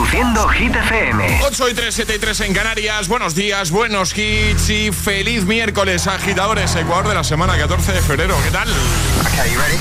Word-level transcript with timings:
Reproduciendo 0.00 0.48
Hit 0.48 0.74
FM. 0.74 1.40
8 1.42 1.68
y 1.68 1.74
3, 1.74 1.94
7 1.94 2.14
y 2.14 2.18
3 2.18 2.40
en 2.40 2.54
Canarias. 2.54 3.06
Buenos 3.06 3.34
días, 3.34 3.70
buenos 3.70 4.16
hits 4.16 4.70
y 4.70 4.92
feliz 4.92 5.44
miércoles, 5.44 6.06
agitadores. 6.06 6.74
Ecuador 6.74 7.08
de 7.08 7.14
la 7.14 7.22
semana 7.22 7.58
14 7.58 7.92
de 7.92 8.00
febrero. 8.00 8.34
¿Qué 8.42 8.50
tal? 8.50 8.66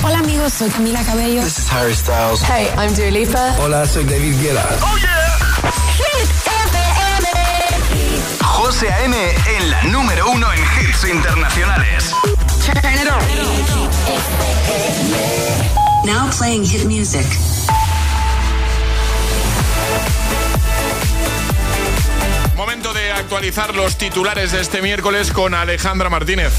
Hola 0.03 0.19
amigos, 0.19 0.51
soy 0.51 0.69
Camila 0.71 1.01
Cabello. 1.05 1.41
This 1.41 1.59
is 1.59 1.71
Harry 1.71 1.95
Styles. 1.95 2.41
Hey, 2.41 2.67
I'm 2.77 2.93
Dua 2.95 3.11
Lipa. 3.11 3.55
Hola, 3.59 3.87
soy 3.87 4.03
David 4.03 4.35
Guetta. 4.41 4.67
¡Oh, 4.81 4.97
yeah! 4.97 5.71
Hit 5.95 6.29
FM. 6.45 7.27
José 8.43 8.91
A.M. 8.91 9.15
en 9.57 9.71
la 9.71 9.83
número 9.83 10.31
uno 10.31 10.51
en 10.51 10.59
hits 10.59 11.05
internacionales. 11.05 12.13
Turn 12.65 12.93
it 12.93 13.07
on. 13.07 13.23
Now 16.05 16.29
playing 16.37 16.65
hit 16.65 16.85
music. 16.85 17.25
Momento 22.69 22.93
de 22.93 23.11
actualizar 23.11 23.75
los 23.75 23.97
titulares 23.97 24.51
de 24.51 24.61
este 24.61 24.83
miércoles 24.83 25.31
con 25.31 25.55
Alejandra 25.55 26.07
Martínez. 26.11 26.53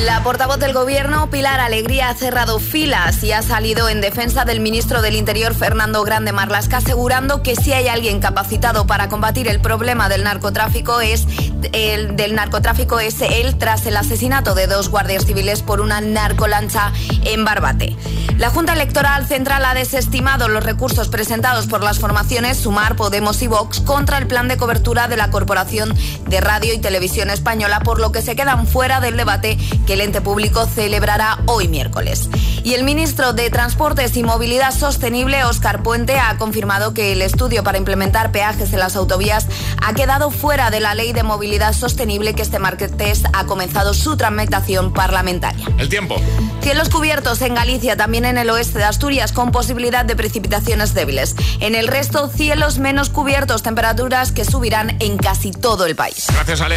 La 0.00 0.22
portavoz 0.22 0.58
del 0.58 0.72
gobierno, 0.72 1.28
Pilar 1.28 1.60
Alegría, 1.60 2.08
ha 2.08 2.14
cerrado 2.14 2.58
filas 2.58 3.22
y 3.22 3.32
ha 3.32 3.42
salido 3.42 3.90
en 3.90 4.00
defensa 4.00 4.46
del 4.46 4.58
ministro 4.58 5.02
del 5.02 5.14
Interior, 5.14 5.54
Fernando 5.54 6.02
Grande 6.02 6.32
Marlasca, 6.32 6.78
asegurando 6.78 7.42
que 7.42 7.56
si 7.56 7.74
hay 7.74 7.88
alguien 7.88 8.18
capacitado 8.18 8.86
para 8.86 9.10
combatir 9.10 9.48
el 9.48 9.60
problema 9.60 10.08
del 10.08 10.24
narcotráfico 10.24 11.02
es 11.02 11.26
el 11.72 12.16
del 12.16 12.34
narcotráfico 12.34 13.00
es 13.00 13.20
él 13.20 13.56
tras 13.58 13.86
el 13.86 13.96
asesinato 13.96 14.54
de 14.54 14.66
dos 14.66 14.88
guardias 14.88 15.26
civiles 15.26 15.62
por 15.62 15.80
una 15.80 16.00
narcolancha 16.00 16.92
en 17.24 17.44
Barbate. 17.44 17.96
La 18.38 18.50
Junta 18.50 18.72
Electoral 18.72 19.26
Central 19.26 19.64
ha 19.64 19.74
desestimado 19.74 20.48
los 20.48 20.64
recursos 20.64 21.08
presentados 21.08 21.66
por 21.66 21.84
las 21.84 21.98
formaciones 21.98 22.56
Sumar, 22.56 22.96
Podemos 22.96 23.40
y 23.42 23.46
Vox 23.46 23.80
contra 23.80 24.18
el 24.18 24.26
plan 24.26 24.48
de 24.48 24.56
cobertura 24.56 25.06
de 25.06 25.16
la 25.16 25.30
Corporación 25.30 25.94
de 26.26 26.40
Radio 26.40 26.72
y 26.72 26.78
Televisión 26.78 27.30
Española, 27.30 27.80
por 27.80 28.00
lo 28.00 28.10
que 28.10 28.22
se 28.22 28.34
quedan 28.34 28.66
fuera 28.66 29.00
del 29.00 29.16
debate 29.16 29.58
que 29.86 29.94
el 29.94 30.00
ente 30.00 30.20
público 30.20 30.66
celebrará 30.66 31.38
hoy 31.46 31.68
miércoles. 31.68 32.28
Y 32.64 32.74
el 32.74 32.84
ministro 32.84 33.32
de 33.32 33.50
Transportes 33.50 34.16
y 34.16 34.22
Movilidad 34.22 34.72
Sostenible, 34.72 35.44
Óscar 35.44 35.82
Puente, 35.82 36.18
ha 36.18 36.36
confirmado 36.36 36.94
que 36.94 37.12
el 37.12 37.22
estudio 37.22 37.64
para 37.64 37.78
implementar 37.78 38.32
peajes 38.32 38.72
en 38.72 38.78
las 38.78 38.96
autovías 38.96 39.46
ha 39.82 39.94
quedado 39.94 40.30
fuera 40.30 40.70
de 40.70 40.80
la 40.80 40.94
ley 40.94 41.12
de 41.12 41.22
movilidad 41.22 41.72
sostenible 41.72 42.34
que 42.34 42.42
este 42.42 42.58
martes 42.58 42.82
ha 43.32 43.46
comenzado 43.46 43.94
su 43.94 44.16
tramitación 44.16 44.92
parlamentaria. 44.92 45.66
El 45.78 45.88
tiempo. 45.88 46.16
Cielos 46.62 46.88
cubiertos 46.88 47.40
en 47.42 47.54
Galicia, 47.54 47.96
también 47.96 48.24
en 48.24 48.38
el 48.38 48.50
oeste 48.50 48.78
de 48.78 48.84
Asturias, 48.84 49.32
con 49.32 49.50
posibilidad 49.50 50.04
de 50.04 50.14
precipitaciones 50.14 50.94
débiles. 50.94 51.34
En 51.60 51.74
el 51.74 51.88
resto, 51.88 52.28
cielos 52.28 52.78
menos 52.78 53.10
cubiertos, 53.10 53.62
temperaturas 53.62 54.32
que 54.32 54.44
subirán 54.44 54.96
en 55.00 55.16
casi 55.16 55.50
todo 55.52 55.86
el 55.86 55.96
país. 55.96 56.26
Gracias, 56.32 56.60
Ale. 56.60 56.76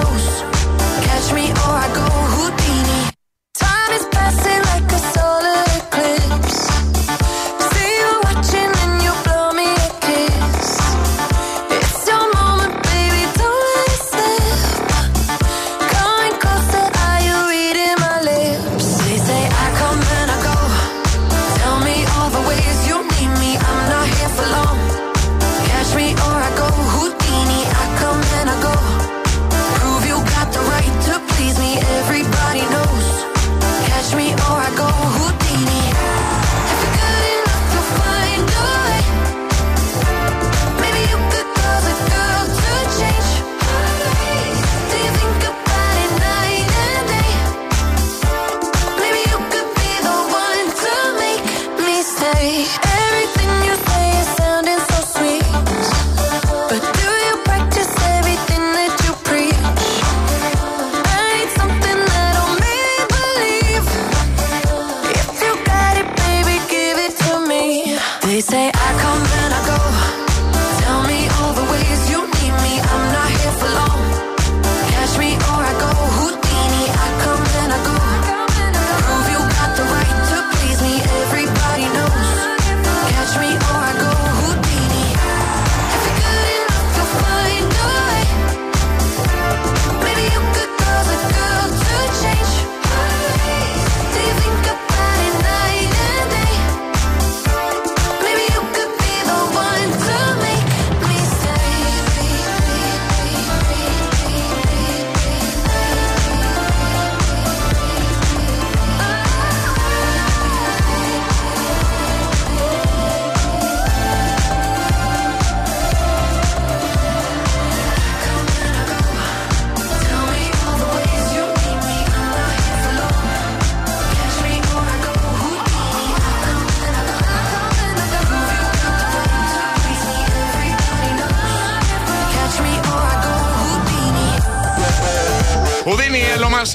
or 1.67 1.75
I 1.75 1.93
go 1.93 2.10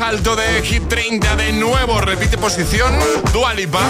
en 0.07 0.13
lo 0.13 0.17
más 0.17 0.17
alto 0.21 0.37
de 0.37 0.63
Hit 0.63 0.89
30 0.89 1.37
de 1.37 1.53
nuevo. 1.53 2.01
Repite 2.01 2.39
posición. 2.39 2.93
Dualipa. 3.33 3.83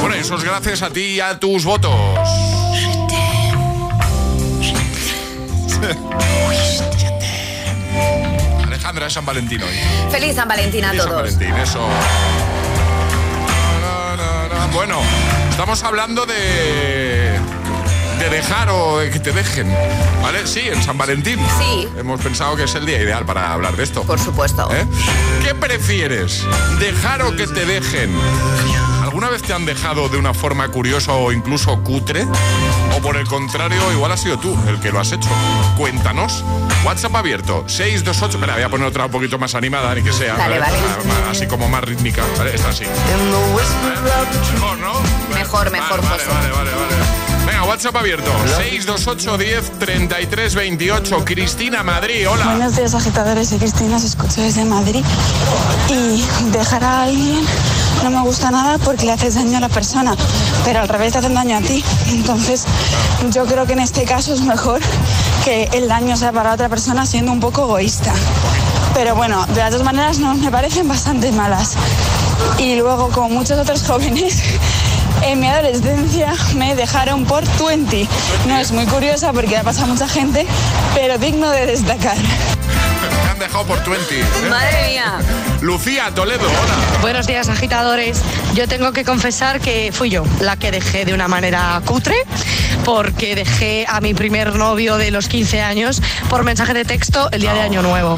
Bueno, 0.00 0.14
eso 0.14 0.36
es 0.36 0.44
gracias 0.44 0.82
a 0.82 0.90
ti 0.90 1.00
y 1.00 1.20
a 1.20 1.38
tus 1.38 1.64
votos. 1.64 1.94
Alejandra, 8.64 9.06
es 9.06 9.12
San 9.12 9.26
Valentín 9.26 9.62
hoy. 9.62 9.74
Feliz 10.10 10.34
San 10.36 10.48
Valentín 10.48 10.84
a 10.84 10.88
Feliz 10.88 11.02
San 11.02 11.10
todos. 11.10 11.22
Valentín, 11.22 11.54
eso. 11.56 11.80
Bueno, 14.72 15.00
estamos 15.50 15.82
hablando 15.84 16.26
de. 16.26 17.13
De 18.24 18.30
dejar 18.30 18.70
o 18.70 18.98
de 18.98 19.10
que 19.10 19.20
te 19.20 19.32
dejen. 19.32 19.70
¿Vale? 20.22 20.46
Sí, 20.46 20.60
en 20.60 20.82
San 20.82 20.96
Valentín. 20.96 21.38
Sí. 21.58 21.88
Hemos 21.98 22.20
pensado 22.20 22.56
que 22.56 22.64
es 22.64 22.74
el 22.74 22.86
día 22.86 23.00
ideal 23.02 23.24
para 23.26 23.52
hablar 23.52 23.76
de 23.76 23.84
esto. 23.84 24.02
Por 24.04 24.18
supuesto. 24.18 24.68
¿Eh? 24.72 24.86
¿Qué 25.44 25.54
prefieres? 25.54 26.42
¿Dejar 26.80 27.22
o 27.22 27.36
que 27.36 27.46
te 27.46 27.64
dejen? 27.66 28.14
¿alguna 29.02 29.28
vez 29.28 29.42
te 29.42 29.52
han 29.52 29.64
dejado 29.64 30.08
de 30.08 30.16
una 30.18 30.34
forma 30.34 30.66
curiosa 30.68 31.12
o 31.12 31.30
incluso 31.32 31.78
cutre? 31.84 32.26
O 32.96 33.00
por 33.02 33.16
el 33.16 33.26
contrario, 33.28 33.80
igual 33.92 34.10
has 34.10 34.20
sido 34.20 34.38
tú 34.38 34.58
el 34.66 34.80
que 34.80 34.90
lo 34.90 35.00
has 35.00 35.12
hecho. 35.12 35.28
Cuéntanos. 35.76 36.42
WhatsApp 36.84 37.14
abierto, 37.16 37.64
628. 37.68 38.38
Espera, 38.38 38.54
voy 38.54 38.62
a 38.62 38.68
poner 38.70 38.86
otra 38.88 39.04
un 39.06 39.10
poquito 39.12 39.38
más 39.38 39.54
animada, 39.54 39.94
ni 39.94 40.02
que 40.02 40.12
sea. 40.12 40.34
Vale, 40.34 40.58
vale. 40.58 40.78
Ah, 41.26 41.30
Así 41.30 41.46
como 41.46 41.68
más 41.68 41.84
rítmica. 41.84 42.22
¿vale? 42.38 42.54
Está 42.54 42.70
así. 42.70 42.84
Mejor, 42.84 44.78
¿no? 44.78 44.92
Mejor, 45.34 45.70
mejor, 45.70 46.02
Vale, 46.02 46.08
José. 46.24 46.28
vale, 46.34 46.50
vale, 46.50 46.70
vale. 46.70 46.93
WhatsApp 47.74 47.96
abierto. 47.96 48.30
628 48.56 49.36
10 49.36 49.78
33 49.80 50.54
28. 50.54 51.24
Cristina 51.24 51.82
Madrid, 51.82 52.28
hola. 52.28 52.44
Buenos 52.50 52.76
días, 52.76 52.94
agitadores. 52.94 53.48
Soy 53.48 53.58
Cristina, 53.58 53.96
os 53.96 54.04
escucho 54.04 54.42
desde 54.42 54.64
Madrid. 54.64 55.04
Y 55.88 56.24
dejar 56.52 56.84
a 56.84 57.02
alguien 57.02 57.44
no 58.04 58.10
me 58.10 58.20
gusta 58.20 58.52
nada 58.52 58.78
porque 58.78 59.06
le 59.06 59.12
haces 59.12 59.34
daño 59.34 59.56
a 59.56 59.60
la 59.60 59.68
persona, 59.68 60.14
pero 60.64 60.82
al 60.82 60.88
revés 60.88 61.14
te 61.14 61.18
hacen 61.18 61.34
daño 61.34 61.56
a 61.56 61.62
ti. 61.62 61.82
Entonces, 62.10 62.64
yo 63.32 63.44
creo 63.44 63.66
que 63.66 63.72
en 63.72 63.80
este 63.80 64.04
caso 64.04 64.34
es 64.34 64.42
mejor 64.42 64.80
que 65.44 65.68
el 65.72 65.88
daño 65.88 66.16
sea 66.16 66.30
para 66.30 66.54
otra 66.54 66.68
persona 66.68 67.06
siendo 67.06 67.32
un 67.32 67.40
poco 67.40 67.64
egoísta. 67.64 68.12
Pero 68.94 69.16
bueno, 69.16 69.44
de 69.46 69.56
las 69.56 69.72
dos 69.72 69.82
maneras 69.82 70.20
no 70.20 70.32
me 70.36 70.48
parecen 70.48 70.86
bastante 70.86 71.32
malas. 71.32 71.74
Y 72.58 72.76
luego, 72.76 73.10
como 73.10 73.30
muchos 73.30 73.58
otros 73.58 73.82
jóvenes, 73.82 74.42
en 75.22 75.40
mi 75.40 75.48
adolescencia 75.48 76.34
me 76.56 76.74
dejaron 76.74 77.24
por 77.24 77.44
20. 77.64 78.08
No 78.46 78.58
es 78.58 78.72
muy 78.72 78.86
curiosa 78.86 79.32
porque 79.32 79.56
ha 79.56 79.62
pasado 79.62 79.88
mucha 79.88 80.08
gente, 80.08 80.46
pero 80.94 81.18
digno 81.18 81.50
de 81.50 81.66
destacar. 81.66 82.16
Me 82.16 83.30
han 83.30 83.38
dejado 83.38 83.64
por 83.64 83.84
20. 83.84 84.20
¿eh? 84.20 84.24
Madre 84.48 84.88
mía. 84.90 85.18
Lucía 85.60 86.10
Toledo, 86.14 86.46
hola. 86.46 87.00
Buenos 87.00 87.26
días, 87.26 87.48
agitadores. 87.48 88.20
Yo 88.54 88.68
tengo 88.68 88.92
que 88.92 89.04
confesar 89.04 89.60
que 89.60 89.90
fui 89.92 90.10
yo 90.10 90.24
la 90.40 90.56
que 90.56 90.70
dejé 90.70 91.04
de 91.04 91.14
una 91.14 91.28
manera 91.28 91.80
cutre, 91.84 92.16
porque 92.84 93.34
dejé 93.34 93.86
a 93.88 94.00
mi 94.00 94.14
primer 94.14 94.56
novio 94.56 94.96
de 94.96 95.10
los 95.10 95.28
15 95.28 95.62
años 95.62 96.02
por 96.28 96.44
mensaje 96.44 96.74
de 96.74 96.84
texto 96.84 97.28
el 97.32 97.40
día 97.40 97.54
de 97.54 97.60
Año 97.60 97.82
Nuevo. 97.82 98.16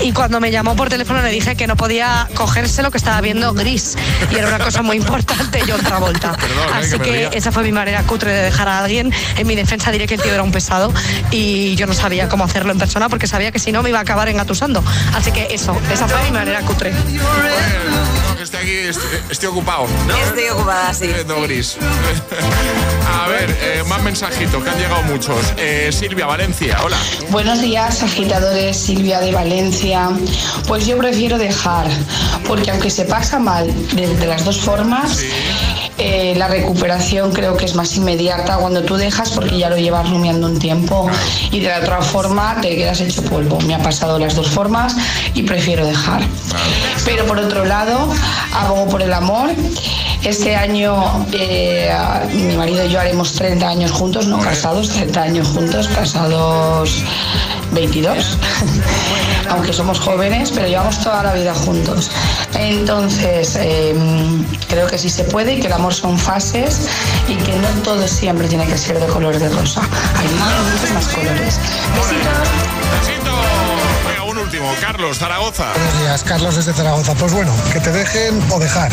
Y 0.00 0.12
cuando 0.12 0.40
me 0.40 0.50
llamó 0.50 0.74
por 0.76 0.88
teléfono 0.88 1.22
le 1.22 1.30
dije 1.30 1.56
que 1.56 1.66
no 1.66 1.76
podía 1.76 2.28
cogerse 2.34 2.82
lo 2.82 2.90
que 2.90 2.98
estaba 2.98 3.20
viendo 3.20 3.52
gris. 3.52 3.96
Y 4.30 4.36
era 4.36 4.48
una 4.48 4.58
cosa 4.58 4.82
muy 4.82 4.96
importante, 4.96 5.62
yo 5.66 5.76
otra 5.76 5.98
vuelta. 5.98 6.32
Perdón, 6.32 6.68
eh, 6.68 6.72
Así 6.74 6.98
que 6.98 7.30
esa 7.32 7.52
fue 7.52 7.62
mi 7.62 7.72
manera 7.72 8.02
cutre 8.04 8.32
de 8.32 8.42
dejar 8.42 8.68
a 8.68 8.78
alguien. 8.78 9.12
En 9.36 9.46
mi 9.46 9.54
defensa 9.54 9.90
diré 9.92 10.06
que 10.06 10.14
el 10.14 10.22
tío 10.22 10.32
era 10.32 10.42
un 10.42 10.52
pesado 10.52 10.92
y 11.30 11.74
yo 11.76 11.86
no 11.86 11.94
sabía 11.94 12.28
cómo 12.28 12.44
hacerlo 12.44 12.72
en 12.72 12.78
persona 12.78 13.08
porque 13.08 13.26
sabía 13.26 13.52
que 13.52 13.58
si 13.58 13.72
no 13.72 13.82
me 13.82 13.90
iba 13.90 13.98
a 13.98 14.02
acabar 14.02 14.28
engatusando. 14.28 14.82
Así 15.14 15.32
que 15.32 15.48
eso, 15.50 15.76
esa 15.92 16.08
fue 16.08 16.22
mi 16.24 16.30
manera 16.30 16.60
cutre. 16.62 16.92
No, 18.46 18.58
esté 18.58 18.58
aquí, 18.58 18.76
estoy, 18.76 19.18
estoy 19.28 19.48
ocupado. 19.48 19.86
Estoy 20.22 20.48
ocupada, 20.50 20.94
sí. 20.94 21.08
Viendo 21.08 21.42
gris. 21.42 21.76
A 23.24 23.26
ver, 23.26 23.50
eh, 23.60 23.82
más 23.88 24.00
mensajitos, 24.02 24.62
que 24.62 24.70
han 24.70 24.78
llegado 24.78 25.02
muchos. 25.02 25.38
Eh, 25.56 25.90
Silvia 25.92 26.26
Valencia, 26.26 26.78
hola. 26.84 26.96
Buenos 27.30 27.60
días, 27.60 28.04
agitadores. 28.04 28.76
Silvia 28.76 29.18
de 29.18 29.32
Valencia. 29.32 30.10
Pues 30.68 30.86
yo 30.86 30.96
prefiero 30.96 31.38
dejar, 31.38 31.88
porque 32.46 32.70
aunque 32.70 32.90
se 32.90 33.04
pasa 33.04 33.40
mal 33.40 33.66
de, 33.96 34.14
de 34.14 34.26
las 34.26 34.44
dos 34.44 34.60
formas, 34.60 35.24
eh, 35.98 36.34
la 36.36 36.48
recuperación 36.48 37.32
creo 37.32 37.56
que 37.56 37.64
es 37.64 37.74
más 37.74 37.96
inmediata 37.96 38.58
cuando 38.58 38.82
tú 38.82 38.96
dejas 38.96 39.30
porque 39.30 39.58
ya 39.58 39.70
lo 39.70 39.78
llevas 39.78 40.10
rumiando 40.10 40.46
un 40.46 40.58
tiempo 40.58 41.08
y 41.50 41.60
de 41.60 41.68
la 41.68 41.78
otra 41.78 42.02
forma 42.02 42.60
te 42.60 42.76
quedas 42.76 43.00
hecho 43.00 43.22
polvo. 43.22 43.58
Me 43.62 43.74
ha 43.74 43.78
pasado 43.78 44.18
las 44.18 44.34
dos 44.34 44.48
formas 44.48 44.94
y 45.34 45.42
prefiero 45.42 45.86
dejar. 45.86 46.22
Pero 47.04 47.26
por 47.26 47.38
otro 47.38 47.64
lado, 47.64 48.12
abogo 48.52 48.88
por 48.88 49.02
el 49.02 49.12
amor. 49.12 49.50
Este 50.22 50.56
año 50.56 51.26
eh, 51.32 51.94
mi 52.32 52.56
marido 52.56 52.84
y 52.84 52.90
yo 52.90 53.00
haremos 53.00 53.32
30 53.34 53.68
años 53.68 53.90
juntos, 53.92 54.26
no 54.26 54.38
casados, 54.38 54.88
30 54.90 55.22
años 55.22 55.48
juntos, 55.48 55.88
casados 55.88 57.04
22, 57.72 58.38
aunque 59.50 59.72
somos 59.72 59.98
jóvenes, 60.00 60.50
pero 60.54 60.66
llevamos 60.66 61.02
toda 61.02 61.22
la 61.22 61.34
vida 61.34 61.54
juntos. 61.54 62.10
Entonces, 62.54 63.56
eh, 63.60 63.94
creo 64.68 64.86
que 64.86 64.98
sí 64.98 65.10
se 65.10 65.24
puede 65.24 65.54
y 65.54 65.60
que 65.60 65.66
el 65.66 65.72
amor 65.72 65.94
son 65.94 66.18
fases 66.18 66.88
y 67.28 67.34
que 67.34 67.52
no 67.56 67.68
todo 67.82 68.06
siempre 68.08 68.48
tiene 68.48 68.66
que 68.66 68.78
ser 68.78 68.98
de 68.98 69.06
color 69.06 69.38
de 69.38 69.48
rosa. 69.48 69.82
Hay 70.16 70.28
muchos 70.72 70.90
más 70.92 71.06
colores. 71.08 71.58
Besitos. 71.96 73.45
Un 74.26 74.38
último. 74.38 74.68
Carlos, 74.80 75.18
Zaragoza. 75.18 75.72
Buenos 75.72 76.00
días, 76.00 76.24
Carlos 76.24 76.56
desde 76.56 76.72
Zaragoza. 76.72 77.14
Pues 77.14 77.32
bueno, 77.32 77.52
que 77.72 77.78
te 77.78 77.92
dejen 77.92 78.42
o 78.50 78.58
dejar. 78.58 78.90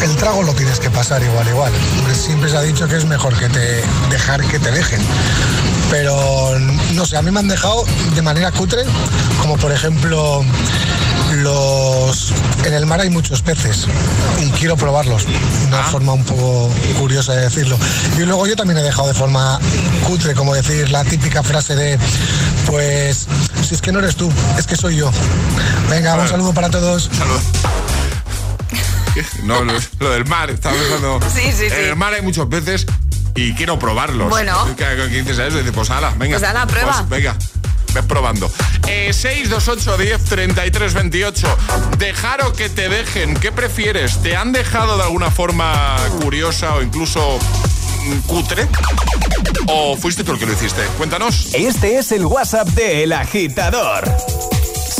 El 0.00 0.14
trago 0.14 0.44
lo 0.44 0.52
tienes 0.52 0.78
que 0.78 0.88
pasar 0.90 1.20
igual, 1.24 1.48
igual. 1.48 1.72
Siempre 2.14 2.48
se 2.48 2.56
ha 2.56 2.62
dicho 2.62 2.86
que 2.86 2.96
es 2.96 3.04
mejor 3.04 3.36
que 3.36 3.48
te 3.48 3.82
dejar 4.10 4.40
que 4.44 4.60
te 4.60 4.70
dejen. 4.70 5.00
Pero 5.90 6.56
no 6.94 7.04
sé, 7.04 7.16
a 7.16 7.22
mí 7.22 7.32
me 7.32 7.40
han 7.40 7.48
dejado 7.48 7.84
de 8.14 8.22
manera 8.22 8.52
cutre, 8.52 8.84
como 9.40 9.56
por 9.56 9.72
ejemplo 9.72 10.44
los 11.38 12.32
en 12.64 12.74
el 12.74 12.86
mar 12.86 13.00
hay 13.00 13.10
muchos 13.10 13.42
peces 13.42 13.86
y 14.40 14.50
quiero 14.50 14.76
probarlos 14.76 15.26
una 15.66 15.82
forma 15.84 16.12
un 16.12 16.24
poco 16.24 16.68
curiosa 16.98 17.34
de 17.34 17.42
decirlo 17.42 17.78
y 18.18 18.22
luego 18.22 18.46
yo 18.48 18.56
también 18.56 18.78
he 18.78 18.82
dejado 18.82 19.08
de 19.08 19.14
forma 19.14 19.60
cutre 20.06 20.34
como 20.34 20.54
decir 20.54 20.90
la 20.90 21.04
típica 21.04 21.42
frase 21.44 21.76
de 21.76 21.98
pues 22.66 23.28
si 23.70 23.76
es 23.76 23.82
que 23.82 23.92
no 23.92 24.00
eres 24.00 24.16
tú 24.16 24.28
es 24.58 24.66
que 24.66 24.74
soy 24.74 24.96
yo 24.96 25.12
venga 25.88 26.16
un 26.16 26.26
saludo 26.26 26.52
para 26.52 26.70
todos 26.70 27.08
Salud. 27.16 27.40
No, 29.44 29.62
lo, 29.62 29.72
lo 29.98 30.10
del 30.10 30.24
mar, 30.26 30.50
estaba 30.50 30.74
pensando. 30.76 31.20
Sí, 31.34 31.52
sí, 31.52 31.68
sí. 31.68 31.74
En 31.74 31.88
el 31.88 31.96
mar 31.96 32.14
hay 32.14 32.22
muchos 32.22 32.46
peces 32.46 32.86
y 33.34 33.54
quiero 33.54 33.78
probarlos. 33.78 34.30
Bueno. 34.30 34.56
¿Qué, 34.76 34.86
dices 35.08 35.38
a 35.38 35.46
eso? 35.46 35.58
Dices, 35.58 35.72
pues 35.74 35.90
ala, 35.90 36.14
venga. 36.16 36.38
Pues 36.38 36.48
ala, 36.48 36.66
prueba. 36.66 36.92
Pues 36.92 37.08
venga. 37.08 37.36
Ves 37.92 38.04
probando. 38.04 38.50
Eh, 38.86 39.12
628 39.12 39.98
10 39.98 40.24
33 40.24 40.94
28. 40.94 41.58
Dejar 41.98 42.44
o 42.44 42.52
que 42.52 42.68
te 42.68 42.88
dejen. 42.88 43.34
¿Qué 43.34 43.50
prefieres? 43.50 44.22
¿Te 44.22 44.36
han 44.36 44.52
dejado 44.52 44.96
de 44.96 45.02
alguna 45.02 45.30
forma 45.30 45.96
curiosa 46.22 46.74
o 46.74 46.82
incluso 46.82 47.40
cutre? 48.22 48.68
¿O 49.66 49.96
fuiste 49.96 50.24
tú 50.24 50.32
el 50.32 50.38
que 50.38 50.46
lo 50.46 50.52
hiciste? 50.52 50.82
Cuéntanos. 50.96 51.54
Este 51.54 51.98
es 51.98 52.12
el 52.12 52.26
WhatsApp 52.26 52.68
de 52.68 53.04
El 53.04 53.12
Agitador. 53.12 54.04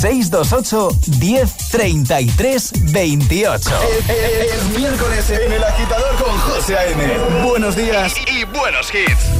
628 0.00 0.88
10 1.18 1.56
33 1.70 2.92
28. 2.92 3.70
Es 4.08 4.78
miércoles 4.78 5.30
en 5.30 5.52
El 5.52 5.62
Agitador 5.62 6.16
con 6.16 6.38
José 6.38 6.76
A.M. 6.76 7.18
Buenos 7.44 7.76
días 7.76 8.14
Y 8.26 8.44
buenos 8.44 8.90
hits. 8.94 9.39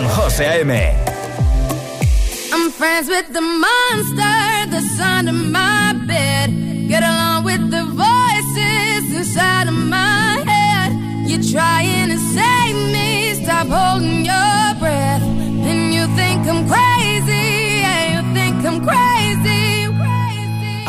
con 0.00 0.08
José 0.08 0.46
A.M. 0.46 0.72
I'm 2.52 2.70
friends 2.70 3.08
with 3.08 3.32
the 3.32 3.40
monster 3.40 4.70
that's 4.70 5.00
under 5.00 5.32
my 5.32 5.92
bed. 6.06 6.48
Get 6.88 7.02
along 7.02 7.44
with 7.44 7.70
the 7.70 7.84
voices 7.84 9.14
inside 9.14 9.68
of 9.68 9.74
my 9.74 10.42
head. 10.46 10.90
You're 11.28 11.46
trying 11.52 12.08
to 12.08 12.18
save 12.18 12.76
me, 12.94 13.34
stop 13.42 13.66
holding 13.68 14.24
your 14.24 14.74
breath. 14.80 15.22
And 15.68 15.94
you 15.94 16.06
think 16.16 16.46
I'm 16.48 16.66
crazy, 16.68 16.89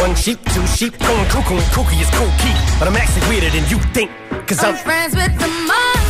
One 0.00 0.14
sheep, 0.14 0.38
two 0.54 0.66
sheep, 0.66 0.98
going 0.98 1.28
cuckoo 1.28 1.56
and 1.56 1.70
kooky 1.76 2.00
is 2.00 2.08
cool 2.16 2.32
key. 2.38 2.56
But 2.78 2.88
I'm 2.88 2.96
actually 2.96 3.28
weirder 3.28 3.50
than 3.50 3.68
you 3.68 3.78
think. 3.92 4.10
Cause 4.48 4.64
I'm 4.64 4.74
I'm 4.74 4.82
friends 4.82 5.14
with 5.14 5.38
the 5.38 5.46
monster 5.68 6.09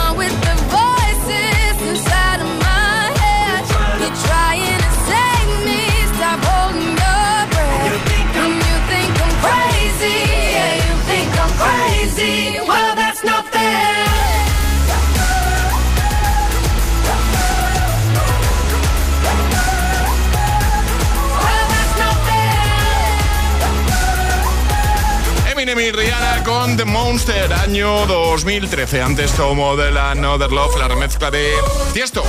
Monster, 26.85 27.51
año 27.53 28.05
2013. 28.07 29.01
Antes 29.01 29.31
tomo 29.33 29.75
de 29.75 29.91
la 29.91 30.11
Another 30.11 30.51
Love, 30.51 30.77
la 30.79 30.87
remezcla 30.87 31.29
de 31.31 31.51
Tiesto. 31.93 32.23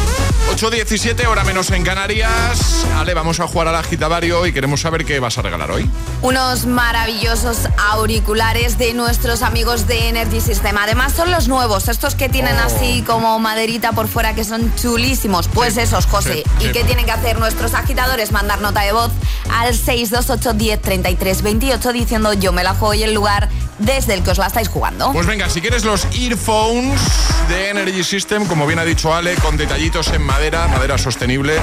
8.17, 0.54 1.26
hora 1.26 1.44
menos 1.44 1.70
en 1.70 1.84
Canarias. 1.84 2.84
Ale, 2.96 3.14
vamos 3.14 3.40
a 3.40 3.46
jugar 3.46 3.68
al 3.68 3.76
agitadario 3.76 4.46
y 4.46 4.52
queremos 4.52 4.80
saber 4.80 5.04
qué 5.04 5.20
vas 5.20 5.38
a 5.38 5.42
regalar 5.42 5.70
hoy. 5.70 5.88
Unos 6.22 6.66
maravillosos 6.66 7.58
auriculares 7.90 8.78
de 8.78 8.92
nuestros 8.94 9.42
amigos 9.42 9.86
de 9.86 10.08
Energy 10.08 10.40
System. 10.40 10.76
Además 10.78 11.12
son 11.14 11.30
los 11.30 11.48
nuevos, 11.48 11.88
estos 11.88 12.14
que 12.14 12.28
tienen 12.28 12.56
Oh. 12.56 12.66
así 12.66 13.02
como 13.06 13.38
maderita 13.38 13.92
por 13.92 14.08
fuera 14.08 14.34
que 14.34 14.44
son 14.44 14.74
chulísimos. 14.76 15.48
Pues 15.48 15.76
esos, 15.76 16.06
José. 16.06 16.34
sí, 16.34 16.42
¿Y 16.60 16.64
sí. 16.66 16.72
qué 16.72 16.84
tienen 16.84 17.06
que 17.06 17.12
hacer 17.12 17.38
nuestros 17.38 17.74
agitadores? 17.74 18.30
Mandar 18.32 18.60
nota 18.60 18.80
de 18.82 18.92
voz 18.92 19.10
al 19.50 19.74
628 19.74 20.52
10 20.52 20.82
33 20.82 21.42
28 21.42 21.92
diciendo 21.92 22.32
yo 22.34 22.52
me 22.52 22.62
la 22.64 22.74
juego 22.74 22.94
y 22.94 23.02
el 23.04 23.14
lugar 23.14 23.48
desde 23.78 24.14
el 24.14 24.22
que 24.22 24.30
os 24.30 24.38
la 24.38 24.46
estáis 24.46 24.68
jugando. 24.68 25.12
Pues 25.12 25.26
venga, 25.26 25.48
si 25.48 25.60
quieres 25.60 25.84
los 25.84 26.06
earphones 26.16 27.00
de 27.48 27.70
Energy 27.70 28.04
System, 28.04 28.46
como 28.46 28.66
bien 28.66 28.78
ha 28.78 28.84
dicho 28.84 29.14
Ale, 29.14 29.34
con 29.36 29.56
detallitos 29.56 30.08
en 30.08 30.22
madera, 30.22 30.68
madera 30.68 30.98
sostenible, 30.98 31.60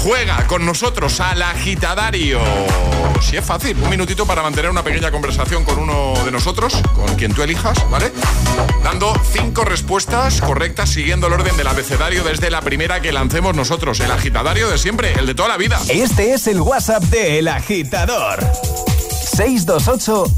juega 0.00 0.46
con 0.46 0.64
nosotros 0.64 1.20
al 1.20 1.42
agitadario. 1.42 2.40
Si 3.20 3.36
es 3.36 3.44
fácil, 3.44 3.76
un 3.82 3.90
minutito 3.90 4.26
para 4.26 4.42
mantener 4.42 4.70
una 4.70 4.82
pequeña 4.82 5.10
conversación 5.10 5.64
con 5.64 5.78
uno 5.78 6.14
de 6.24 6.30
nosotros, 6.30 6.74
con 6.94 7.14
quien 7.16 7.34
tú 7.34 7.42
elijas, 7.42 7.78
¿vale? 7.90 8.12
Dando 8.82 9.12
cinco 9.32 9.64
respuestas 9.64 10.40
correctas 10.40 10.90
siguiendo 10.90 11.26
el 11.26 11.34
orden 11.34 11.56
del 11.56 11.66
abecedario 11.66 12.24
desde 12.24 12.50
la 12.50 12.62
primera 12.62 13.00
que 13.00 13.12
lancemos 13.12 13.54
nosotros, 13.54 14.00
el 14.00 14.10
agitadario 14.10 14.70
de 14.70 14.78
siempre, 14.78 15.12
el 15.18 15.26
de 15.26 15.34
toda 15.34 15.48
la 15.48 15.56
vida. 15.56 15.80
Este 15.88 16.32
es 16.32 16.46
el 16.46 16.60
WhatsApp 16.60 17.02
de 17.04 17.38
El 17.38 17.48
Agitador. 17.48 18.40
628 19.40 20.30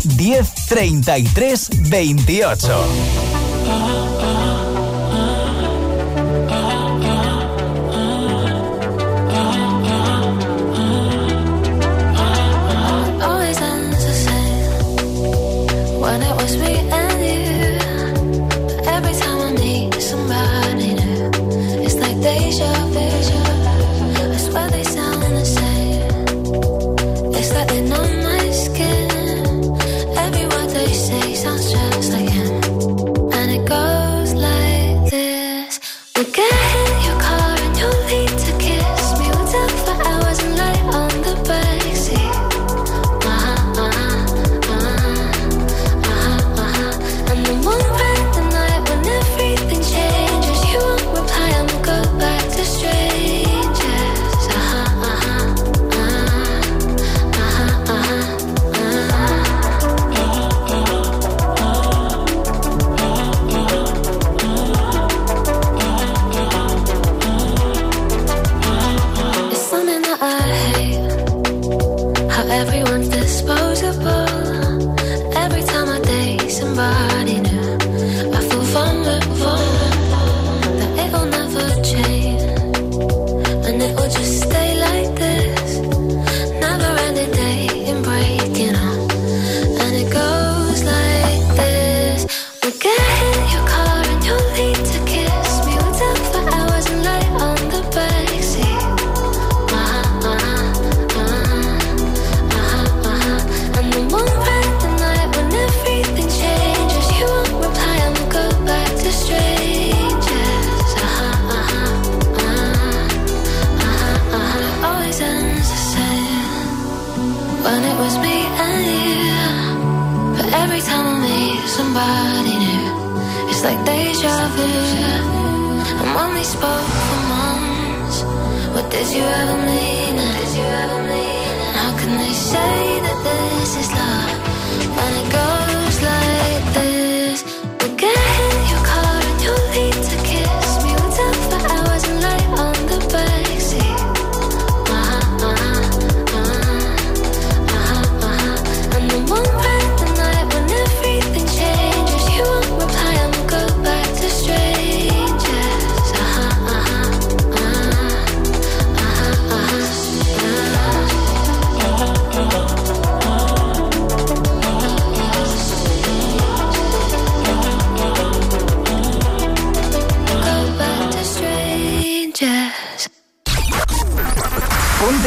1033 0.69 1.69
28. 1.91 3.42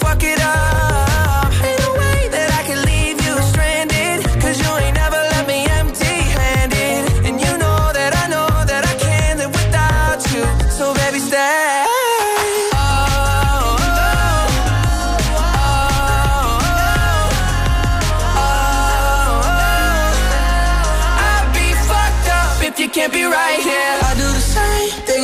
fuck 0.00 0.22
it 0.24 0.40
up. 0.40 0.73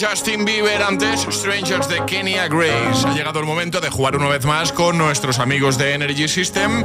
Justin 0.00 0.46
Bieber 0.46 0.82
antes, 0.82 1.26
Strangers 1.30 1.86
de 1.88 2.02
Kenya 2.06 2.48
Grace. 2.48 3.06
Ha 3.06 3.12
llegado 3.12 3.40
el 3.40 3.44
momento 3.44 3.80
de 3.80 3.90
jugar 3.90 4.16
una 4.16 4.28
vez 4.28 4.46
más 4.46 4.72
con 4.72 4.96
nuestros 4.96 5.38
amigos 5.38 5.76
de 5.76 5.92
Energy 5.92 6.26
System 6.26 6.84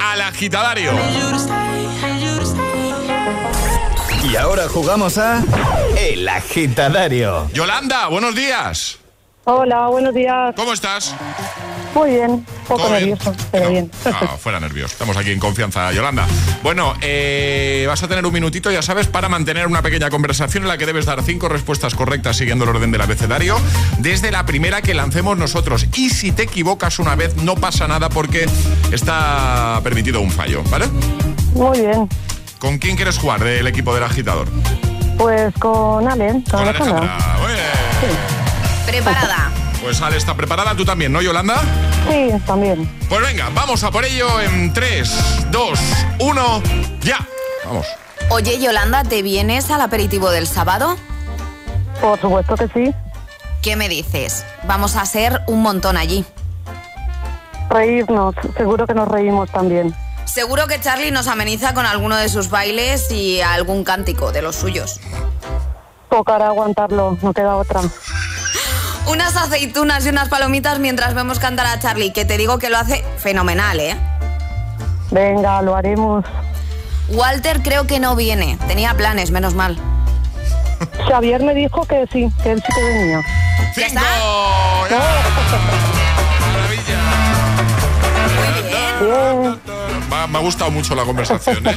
al 0.00 0.20
agitadario. 0.22 0.92
Y 4.30 4.36
ahora 4.36 4.68
jugamos 4.68 5.18
a 5.18 5.44
El 5.98 6.26
Agitadario. 6.26 7.50
Yolanda, 7.52 8.06
buenos 8.08 8.34
días. 8.34 9.03
Hola, 9.46 9.88
buenos 9.88 10.14
días. 10.14 10.54
¿Cómo 10.56 10.72
estás? 10.72 11.14
Muy 11.94 12.10
bien, 12.12 12.30
un 12.30 12.46
poco 12.66 12.88
nervioso, 12.88 13.34
pero 13.52 13.68
bien. 13.68 13.90
Ah, 14.06 14.36
fuera 14.38 14.58
nervios. 14.58 14.92
Estamos 14.92 15.18
aquí 15.18 15.32
en 15.32 15.38
confianza, 15.38 15.92
Yolanda. 15.92 16.26
Bueno, 16.62 16.94
eh, 17.02 17.84
vas 17.86 18.02
a 18.02 18.08
tener 18.08 18.24
un 18.24 18.32
minutito, 18.32 18.70
ya 18.70 18.80
sabes, 18.80 19.06
para 19.06 19.28
mantener 19.28 19.66
una 19.66 19.82
pequeña 19.82 20.08
conversación 20.08 20.64
en 20.64 20.68
la 20.68 20.78
que 20.78 20.86
debes 20.86 21.04
dar 21.04 21.22
cinco 21.22 21.50
respuestas 21.50 21.94
correctas 21.94 22.38
siguiendo 22.38 22.64
el 22.64 22.70
orden 22.70 22.90
del 22.90 23.02
abecedario, 23.02 23.56
desde 23.98 24.30
la 24.30 24.46
primera 24.46 24.80
que 24.80 24.94
lancemos 24.94 25.36
nosotros. 25.36 25.86
Y 25.94 26.08
si 26.08 26.32
te 26.32 26.44
equivocas 26.44 26.98
una 26.98 27.14
vez, 27.14 27.36
no 27.36 27.54
pasa 27.54 27.86
nada 27.86 28.08
porque 28.08 28.48
está 28.92 29.78
permitido 29.84 30.22
un 30.22 30.30
fallo, 30.30 30.62
¿vale? 30.70 30.86
Muy 31.52 31.80
bien. 31.80 32.08
¿Con 32.58 32.78
quién 32.78 32.96
quieres 32.96 33.18
jugar 33.18 33.44
del 33.44 33.66
equipo 33.66 33.94
del 33.94 34.04
agitador? 34.04 34.48
Pues 35.18 35.52
con 35.60 36.08
Ale, 36.08 36.42
con 36.50 36.60
Alejandra. 36.60 37.18
Ah, 37.20 37.38
muy 37.40 37.52
bien. 37.52 38.43
Preparada. 38.86 39.50
Pues 39.82 40.00
Ale 40.00 40.16
está 40.16 40.34
preparada, 40.34 40.74
tú 40.74 40.84
también, 40.84 41.12
¿no, 41.12 41.20
Yolanda? 41.20 41.60
Sí, 42.08 42.30
también. 42.46 42.88
Pues 43.08 43.20
venga, 43.20 43.50
vamos 43.54 43.82
a 43.84 43.90
por 43.90 44.04
ello 44.04 44.40
en 44.40 44.72
3, 44.72 45.50
2, 45.50 45.78
1, 46.20 46.62
ya. 47.02 47.18
Vamos. 47.66 47.86
Oye, 48.30 48.58
Yolanda, 48.60 49.04
¿te 49.04 49.22
vienes 49.22 49.70
al 49.70 49.80
aperitivo 49.80 50.30
del 50.30 50.46
sábado? 50.46 50.96
Por 52.00 52.20
supuesto 52.20 52.56
que 52.56 52.68
sí. 52.68 52.94
¿Qué 53.62 53.76
me 53.76 53.88
dices? 53.88 54.44
Vamos 54.66 54.96
a 54.96 55.06
ser 55.06 55.42
un 55.46 55.62
montón 55.62 55.96
allí. 55.96 56.24
Reírnos, 57.70 58.34
seguro 58.56 58.86
que 58.86 58.94
nos 58.94 59.08
reímos 59.08 59.50
también. 59.50 59.94
Seguro 60.24 60.66
que 60.66 60.80
Charlie 60.80 61.10
nos 61.10 61.28
ameniza 61.28 61.74
con 61.74 61.86
alguno 61.86 62.16
de 62.16 62.28
sus 62.28 62.50
bailes 62.50 63.10
y 63.10 63.40
algún 63.40 63.84
cántico 63.84 64.32
de 64.32 64.42
los 64.42 64.56
suyos. 64.56 65.00
Tocará 66.10 66.48
aguantarlo, 66.48 67.16
no 67.22 67.32
queda 67.32 67.56
otra. 67.56 67.80
Unas 69.06 69.36
aceitunas 69.36 70.06
y 70.06 70.08
unas 70.08 70.28
palomitas 70.28 70.78
mientras 70.78 71.14
vemos 71.14 71.38
cantar 71.38 71.66
a 71.66 71.78
Charlie, 71.78 72.12
que 72.12 72.24
te 72.24 72.38
digo 72.38 72.58
que 72.58 72.70
lo 72.70 72.78
hace 72.78 73.04
fenomenal, 73.18 73.78
¿eh? 73.80 73.96
Venga, 75.10 75.60
lo 75.62 75.76
haremos. 75.76 76.24
Walter 77.10 77.60
creo 77.62 77.86
que 77.86 78.00
no 78.00 78.16
viene. 78.16 78.58
Tenía 78.66 78.94
planes, 78.94 79.30
menos 79.30 79.54
mal. 79.54 79.76
Xavier 81.06 81.42
me 81.42 81.54
dijo 81.54 81.84
que 81.84 82.06
sí, 82.12 82.30
que 82.42 82.52
él 82.52 82.62
sí 82.66 82.72
que 82.74 82.82
venía. 82.82 83.22
¿Ya 83.76 83.86
está? 83.86 84.00
Bien. 89.00 89.43
Me, 90.26 90.32
me 90.32 90.38
ha 90.38 90.40
gustado 90.42 90.70
mucho 90.70 90.94
la 90.94 91.04
conversación, 91.04 91.66
¿eh? 91.66 91.76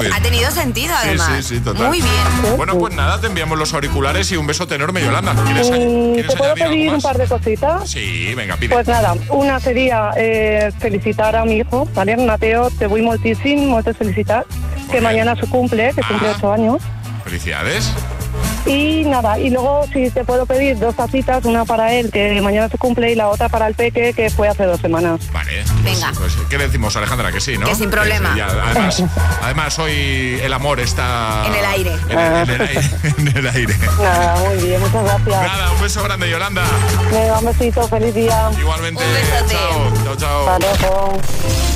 Bien. 0.00 0.12
Ha 0.12 0.20
tenido 0.20 0.50
sentido, 0.50 0.94
Sí, 1.02 1.08
además. 1.08 1.32
sí, 1.46 1.54
sí, 1.56 1.60
total. 1.60 1.88
Muy 1.88 2.00
bien. 2.00 2.56
Bueno, 2.56 2.78
pues 2.78 2.94
nada, 2.94 3.20
te 3.20 3.26
enviamos 3.26 3.58
los 3.58 3.72
auriculares 3.74 4.30
y 4.32 4.36
un 4.36 4.46
besote 4.46 4.74
enorme, 4.74 5.02
Yolanda. 5.02 5.34
¿Quieres, 5.44 5.70
añ- 5.70 6.10
¿Y 6.10 6.14
¿quieres 6.14 6.32
te 6.32 6.36
puedo 6.38 6.54
pedir 6.54 6.92
un 6.92 7.00
par 7.02 7.18
de 7.18 7.26
cositas? 7.26 7.88
Sí, 7.90 8.34
venga, 8.34 8.56
pide. 8.56 8.74
Pues 8.74 8.86
nada, 8.88 9.14
una 9.30 9.60
sería 9.60 10.10
eh, 10.16 10.70
felicitar 10.78 11.36
a 11.36 11.44
mi 11.44 11.56
hijo, 11.58 11.88
¿vale? 11.94 12.16
Mateo, 12.16 12.70
te 12.70 12.86
voy 12.86 13.02
moltíssim, 13.02 13.68
moltes 13.68 13.96
felicitats, 13.96 14.46
que 14.90 15.00
mañana 15.00 15.34
su 15.36 15.48
cumple, 15.48 15.92
que 15.94 16.02
cumple 16.02 16.30
ocho 16.30 16.52
años. 16.52 16.82
Felicidades. 17.24 17.90
Y 18.66 19.04
nada, 19.04 19.38
y 19.38 19.50
luego 19.50 19.86
si 19.92 20.10
te 20.10 20.24
puedo 20.24 20.44
pedir 20.44 20.78
dos 20.78 20.96
tacitas, 20.96 21.44
una 21.44 21.64
para 21.64 21.92
él, 21.94 22.10
que 22.10 22.40
mañana 22.40 22.68
se 22.68 22.78
cumple, 22.78 23.12
y 23.12 23.14
la 23.14 23.28
otra 23.28 23.48
para 23.48 23.68
el 23.68 23.74
peque, 23.74 24.12
que 24.12 24.28
fue 24.30 24.48
hace 24.48 24.64
dos 24.64 24.80
semanas. 24.80 25.20
Vale. 25.32 25.64
Venga. 25.84 26.12
Pues, 26.18 26.36
¿qué 26.50 26.58
le 26.58 26.66
decimos, 26.66 26.96
Alejandra? 26.96 27.30
Que 27.30 27.40
sí, 27.40 27.56
¿no? 27.58 27.66
Que 27.66 27.74
sin 27.74 27.90
problema. 27.90 28.32
sí, 28.32 28.38
ya, 28.38 28.46
además, 28.46 29.02
además, 29.42 29.78
hoy 29.78 30.40
el 30.42 30.52
amor 30.52 30.80
está... 30.80 31.44
En 31.46 31.54
el 31.54 31.64
aire. 31.64 31.92
En 32.08 32.18
el, 32.18 32.50
en 32.50 32.50
el 32.50 32.60
aire. 32.60 32.90
en 33.18 33.36
el 33.36 33.46
aire. 33.46 33.74
Nada, 34.02 34.36
muy 34.40 34.64
bien, 34.64 34.80
muchas 34.80 35.04
gracias. 35.04 35.42
Nada, 35.42 35.72
un 35.72 35.80
beso 35.80 36.02
grande, 36.02 36.30
Yolanda. 36.30 36.64
Venga, 37.12 37.38
un 37.38 37.46
besito, 37.46 37.86
feliz 37.88 38.14
día. 38.14 38.50
Igualmente. 38.58 39.02
Chao, 39.48 39.92
chao, 40.04 40.16
chao. 40.16 40.48
Hasta 40.48 40.58
luego. 40.58 41.75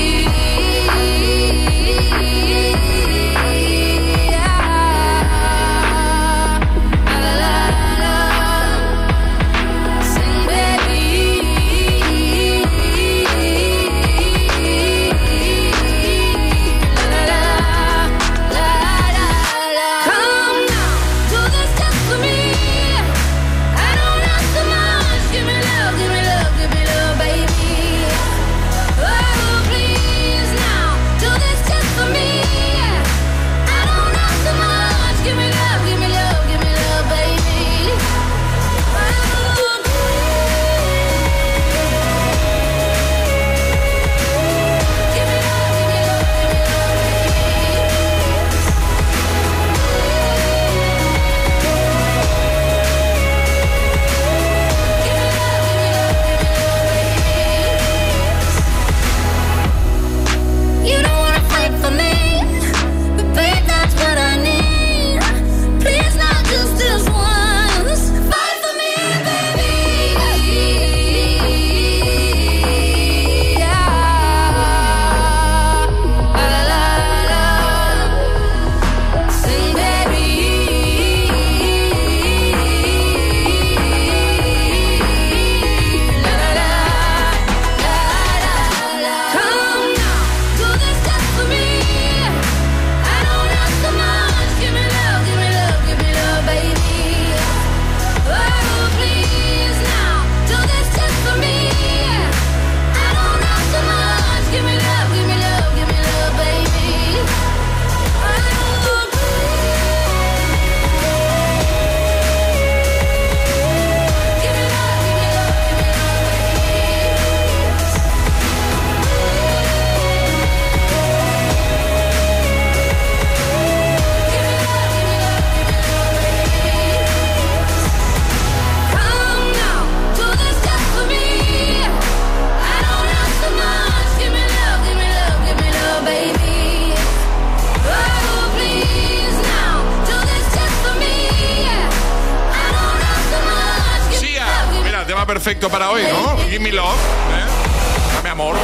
Perfecto 145.51 145.69
para 145.69 145.91
hoy, 145.91 146.03
¿no? 146.03 146.37
Give 146.49 146.59
me 146.59 146.71
love, 146.71 146.95
¿eh? 146.95 148.15
Dame 148.15 148.29
amor. 148.29 148.55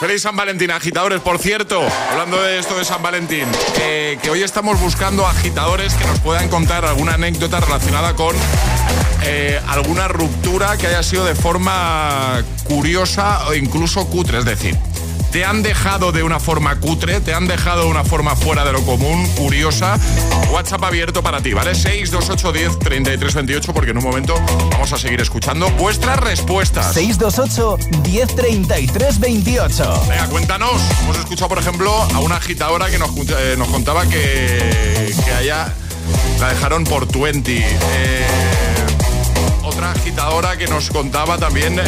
Feliz 0.00 0.20
San 0.20 0.36
Valentín, 0.36 0.70
agitadores. 0.70 1.22
Por 1.22 1.38
cierto, 1.38 1.82
hablando 2.10 2.42
de 2.42 2.58
esto 2.58 2.76
de 2.76 2.84
San 2.84 3.02
Valentín, 3.02 3.46
eh, 3.80 4.18
que 4.22 4.28
hoy 4.28 4.42
estamos 4.42 4.78
buscando 4.80 5.26
agitadores 5.26 5.94
que 5.94 6.04
nos 6.04 6.20
puedan 6.20 6.50
contar 6.50 6.84
alguna 6.84 7.14
anécdota 7.14 7.58
relacionada 7.58 8.14
con 8.14 8.36
eh, 9.22 9.58
alguna 9.66 10.06
ruptura 10.08 10.76
que 10.76 10.88
haya 10.88 11.02
sido 11.02 11.24
de 11.24 11.34
forma 11.34 12.42
curiosa 12.64 13.48
o 13.48 13.54
incluso 13.54 14.06
cutre. 14.10 14.40
Es 14.40 14.44
decir, 14.44 14.76
te 15.34 15.44
han 15.44 15.64
dejado 15.64 16.12
de 16.12 16.22
una 16.22 16.38
forma 16.38 16.78
cutre, 16.78 17.20
te 17.20 17.34
han 17.34 17.48
dejado 17.48 17.82
de 17.82 17.88
una 17.88 18.04
forma 18.04 18.36
fuera 18.36 18.64
de 18.64 18.70
lo 18.70 18.84
común, 18.84 19.26
curiosa. 19.30 19.98
WhatsApp 20.52 20.84
abierto 20.84 21.24
para 21.24 21.40
ti, 21.40 21.52
¿vale? 21.52 21.74
628 21.74 22.52
10 22.52 22.78
33 22.78 23.34
28, 23.34 23.74
porque 23.74 23.90
en 23.90 23.98
un 23.98 24.04
momento 24.04 24.40
vamos 24.70 24.92
a 24.92 24.96
seguir 24.96 25.20
escuchando 25.20 25.68
vuestras 25.72 26.20
respuestas. 26.20 26.94
628 26.94 28.00
10 28.04 28.36
33 28.36 29.18
28. 29.18 30.04
Venga, 30.08 30.28
cuéntanos. 30.28 30.80
Hemos 31.02 31.18
escuchado, 31.18 31.48
por 31.48 31.58
ejemplo, 31.58 31.90
a 31.92 32.20
una 32.20 32.36
agitadora 32.36 32.88
que 32.88 33.00
nos, 33.00 33.10
eh, 33.16 33.56
nos 33.58 33.66
contaba 33.66 34.06
que, 34.06 35.12
que 35.24 35.32
allá 35.32 35.74
la 36.38 36.50
dejaron 36.50 36.84
por 36.84 37.10
20. 37.12 37.58
Eh, 37.58 38.83
otra 39.64 39.92
agitadora 39.92 40.56
que 40.56 40.66
nos 40.66 40.90
contaba 40.90 41.38
también 41.38 41.78
eh, 41.78 41.84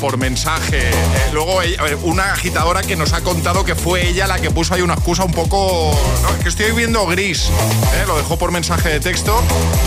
por 0.00 0.16
mensaje. 0.16 0.88
Eh, 0.88 0.92
luego 1.32 1.58
una 2.02 2.32
agitadora 2.32 2.82
que 2.82 2.96
nos 2.96 3.12
ha 3.12 3.20
contado 3.22 3.64
que 3.64 3.74
fue 3.74 4.08
ella 4.08 4.26
la 4.26 4.38
que 4.38 4.50
puso 4.50 4.74
ahí 4.74 4.82
una 4.82 4.94
excusa 4.94 5.24
un 5.24 5.32
poco... 5.32 5.92
Que 6.42 6.48
estoy 6.48 6.72
viendo 6.72 7.06
gris. 7.06 7.50
eh, 7.94 8.04
Lo 8.06 8.16
dejó 8.16 8.38
por 8.38 8.50
mensaje 8.50 8.88
de 8.88 9.00
texto 9.00 9.42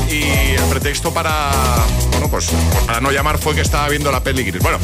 y 0.09 0.23
el 0.55 0.63
pretexto 0.69 1.13
para... 1.13 1.51
Bueno, 2.17 2.31
pues, 2.31 2.49
para 2.87 2.99
no 2.99 3.11
llamar 3.11 3.37
fue 3.37 3.53
que 3.53 3.61
estaba 3.61 3.87
viendo 3.89 4.11
la 4.11 4.23
peli 4.23 4.43
gris. 4.43 4.59
Bueno, 4.63 4.79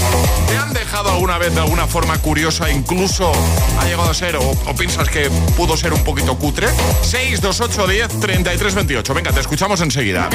¿te 0.47 0.55
han 0.55 0.71
dejado 0.71 1.09
alguna 1.09 1.39
vez 1.39 1.51
de 1.55 1.61
alguna 1.61 1.87
forma 1.87 2.15
curiosa? 2.19 2.69
Incluso 2.69 3.31
ha 3.79 3.85
llegado 3.85 4.07
a 4.07 4.13
ser 4.13 4.35
o, 4.35 4.53
piensas 4.77 5.09
que 5.09 5.31
pudo 5.57 5.75
ser 5.75 5.93
un 5.93 6.03
poquito 6.03 6.37
cutre. 6.37 6.67
628 7.01 7.87
10 7.87 8.19
33 8.19 8.75
28. 8.75 9.13
Venga, 9.15 9.31
te 9.31 9.39
escuchamos 9.39 9.81
enseguida. 9.81 10.29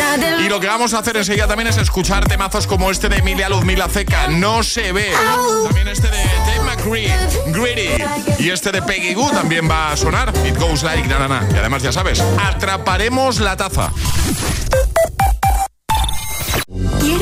Y 0.44 0.48
lo 0.48 0.58
que 0.58 0.66
vamos 0.66 0.92
a 0.92 0.98
hacer 0.98 1.16
enseguida 1.16 1.46
también 1.46 1.68
es 1.68 1.76
escuchar 1.76 2.26
temazos 2.26 2.66
como 2.66 2.90
este 2.90 3.08
de 3.08 3.18
Emilia 3.18 3.48
Luzmila 3.48 3.88
Ceca, 3.88 4.26
No 4.26 4.64
se 4.64 4.90
ve. 4.90 5.12
También 5.66 5.86
este 5.86 6.08
de 6.08 6.24
Dave 6.46 6.64
McCree, 6.64 7.12
Gritty. 7.52 8.42
Y 8.42 8.50
este 8.50 8.72
de 8.72 8.82
Peggy 8.82 9.14
Goo 9.14 9.30
también 9.30 9.70
va 9.70 9.92
a 9.92 9.96
sonar. 9.96 10.32
It 10.44 10.58
goes 10.58 10.82
like 10.82 11.06
na, 11.06 11.20
na, 11.20 11.28
na. 11.28 11.48
Y 11.54 11.58
además, 11.58 11.80
ya 11.80 11.92
sabes, 11.92 12.20
atraparemos 12.20 13.38
la 13.38 13.56
taza. 13.56 13.92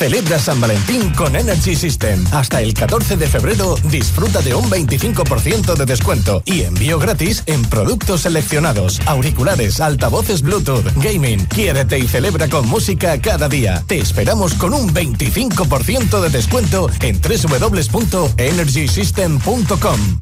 Celebra 0.00 0.38
San 0.38 0.60
Valentín 0.62 1.10
con 1.10 1.36
Energy 1.36 1.76
System. 1.76 2.24
Hasta 2.32 2.62
el 2.62 2.72
14 2.72 3.18
de 3.18 3.26
febrero 3.26 3.74
disfruta 3.90 4.40
de 4.40 4.54
un 4.54 4.64
25% 4.70 5.74
de 5.74 5.84
descuento 5.84 6.42
y 6.46 6.62
envío 6.62 6.98
gratis 6.98 7.42
en 7.44 7.60
productos 7.66 8.22
seleccionados, 8.22 8.98
auriculares, 9.04 9.78
altavoces 9.78 10.40
Bluetooth, 10.40 10.86
gaming. 10.96 11.44
Quiérete 11.48 11.98
y 11.98 12.08
celebra 12.08 12.48
con 12.48 12.66
música 12.66 13.20
cada 13.20 13.50
día. 13.50 13.84
Te 13.86 13.98
esperamos 13.98 14.54
con 14.54 14.72
un 14.72 14.88
25% 14.88 16.22
de 16.22 16.30
descuento 16.30 16.88
en 17.02 17.20
www.energysystem.com. 17.20 20.20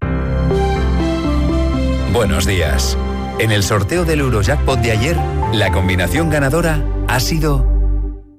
Buenos 2.12 2.46
días. 2.46 2.98
En 3.38 3.52
el 3.52 3.62
sorteo 3.62 4.04
del 4.04 4.18
Eurojackpot 4.18 4.80
de 4.80 4.90
ayer, 4.90 5.16
la 5.52 5.70
combinación 5.70 6.30
ganadora 6.30 6.84
ha 7.06 7.20
sido 7.20 7.77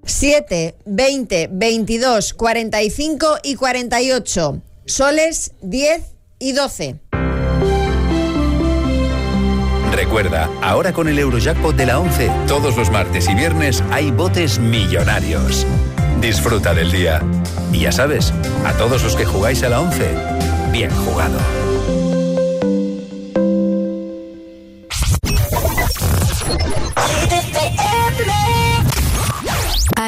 7, 0.06 0.76
20, 0.86 1.50
22, 1.52 2.34
45 2.34 3.38
y 3.44 3.56
48. 3.56 4.62
Soles 4.86 5.54
10 5.62 6.02
y 6.40 6.52
12. 6.54 7.00
Recuerda, 9.92 10.50
ahora 10.62 10.94
con 10.94 11.08
el 11.08 11.20
Eurojackpot 11.20 11.76
de 11.76 11.86
la 11.86 12.00
11, 12.00 12.32
todos 12.48 12.76
los 12.78 12.90
martes 12.90 13.30
y 13.30 13.36
viernes 13.36 13.84
hay 13.92 14.12
botes 14.12 14.58
millonarios. 14.58 15.68
Disfruta 16.22 16.74
del 16.74 16.92
día. 16.92 17.22
Y 17.72 17.82
ya 17.82 17.92
sabes, 17.92 18.34
a 18.66 18.74
todos 18.74 19.04
los 19.04 19.16
que 19.16 19.26
jugáis 19.26 19.62
a 19.64 19.70
la 19.70 19.82
11, 19.82 20.16
bien 20.72 20.90
jugado. 20.90 21.38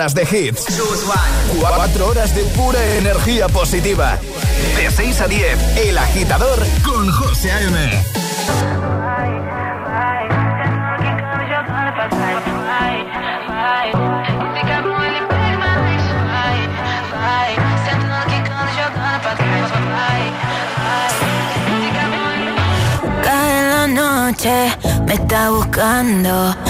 Horas 0.00 0.14
de 0.14 0.22
hits. 0.22 0.64
Cuatro 1.60 2.06
horas 2.08 2.34
de 2.34 2.42
pura 2.56 2.82
energía 2.96 3.48
positiva. 3.48 4.18
De 4.74 4.90
6 4.90 5.20
a 5.20 5.28
10, 5.28 5.76
El 5.76 5.98
Agitador 5.98 6.58
con 6.82 7.10
José 7.12 7.52
A.M. 7.52 8.02
Cae 23.22 23.70
la 23.70 23.86
noche, 23.86 24.78
me 25.04 25.12
está 25.12 25.50
buscando. 25.50 26.69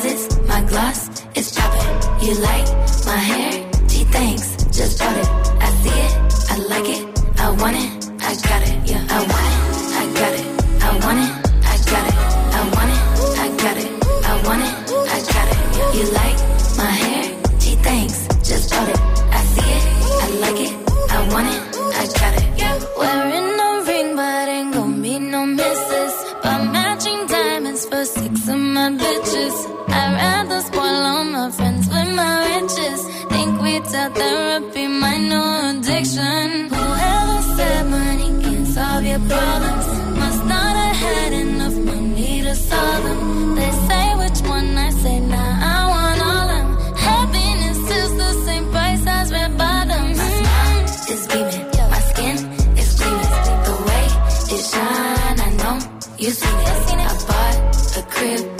deposits. 0.00 0.48
My 0.48 0.62
gloss 0.64 1.08
is 1.34 1.52
chopping. 1.52 2.26
You 2.26 2.34
like 2.40 2.66
my 3.06 3.16
hair? 3.16 3.70
Gee, 3.88 4.04
thanks. 4.04 4.56
Just 4.76 4.98
bought 4.98 5.16
it. 5.16 5.28
I 5.60 5.70
see 5.82 5.98
it. 6.06 6.12
I 6.50 6.56
like 6.72 6.88
it. 6.88 7.40
I 7.40 7.50
want 7.50 7.76
it. 7.76 7.90
I 8.22 8.34
got 8.48 8.62
it. 8.68 8.90
Yeah. 8.90 9.06
I 9.08 9.18
want 9.30 9.46
it. 9.50 9.60
I 10.00 10.04
got 10.20 10.32
it. 10.38 10.46
I 10.82 10.90
want 11.04 11.20
it. 11.24 11.32
I 11.64 11.76
got 11.90 12.06
it. 12.08 12.16
I 12.56 12.62
want 12.74 12.90
it. 12.94 13.02
I 13.38 13.48
got 13.62 13.76
it. 13.76 13.90
I 14.24 14.42
want 14.46 14.62
it. 14.62 14.74
I 15.14 15.18
got 15.32 15.48
it. 15.52 15.96
You 15.96 16.04
like 16.20 16.38
my 16.76 16.90
hair? 17.02 17.24
Gee, 17.58 17.76
thanks. 17.76 18.26
Just 18.48 18.70
bought 18.70 18.88
it. 18.88 19.00
I 19.00 19.40
see 19.52 19.70
it. 19.78 19.84
I 20.24 20.28
like 20.44 20.60
it. 20.66 20.72
I 21.10 21.18
want 21.32 21.48
it. 21.54 21.60
I 22.00 22.04
got 22.20 22.32
it. 22.38 22.58
Yeah. 22.58 22.76
Wearing 22.98 23.56
no 23.56 23.84
ring, 23.86 24.16
but 24.16 24.48
ain't 24.48 24.74
gon' 24.74 25.02
be 25.02 25.18
no 25.18 25.46
misses. 25.46 26.14
But 26.42 26.64
matching 26.72 27.26
diamonds 27.26 27.86
for 27.86 28.04
six 28.04 28.48
of 28.48 28.58
my 28.58 28.90
bitches. 28.90 29.79
We 33.80 33.86
tell 33.88 34.10
therapy 34.10 34.88
my 34.88 35.16
new 35.16 35.48
addiction. 35.70 36.68
Whoever 36.68 37.42
said 37.56 37.86
money 37.88 38.30
can 38.42 38.66
solve 38.66 39.04
your 39.04 39.20
problems. 39.20 39.86
Must 40.20 40.44
not 40.44 40.74
have 40.82 40.96
had 40.96 41.32
enough 41.32 41.76
money 41.90 42.42
to 42.42 42.54
solve 42.56 43.04
them. 43.04 43.54
They 43.54 43.70
say 43.88 44.06
which 44.20 44.40
one 44.56 44.76
I 44.76 44.90
say 45.02 45.20
now. 45.20 45.76
I 45.76 45.80
want 45.94 46.20
all 46.30 46.48
of 46.50 46.60
'em. 46.60 46.68
Happiness 47.08 47.80
is 48.00 48.10
the 48.22 48.32
same 48.46 48.66
price 48.70 49.04
as 49.06 49.32
red 49.32 49.56
bottoms. 49.56 50.18
My 50.18 50.30
smile 50.40 50.84
is 51.14 51.22
beaming, 51.30 51.66
my 51.94 52.00
skin 52.10 52.36
is 52.82 52.90
gleaming. 52.98 53.32
The 53.68 53.76
way 53.88 54.06
it 54.56 54.62
shine, 54.72 55.38
I 55.48 55.50
know 55.60 55.76
you 56.22 56.30
seen 56.40 56.58
it. 56.70 57.08
I 57.12 57.14
bought 57.28 57.96
a 58.00 58.02
crib 58.14 58.59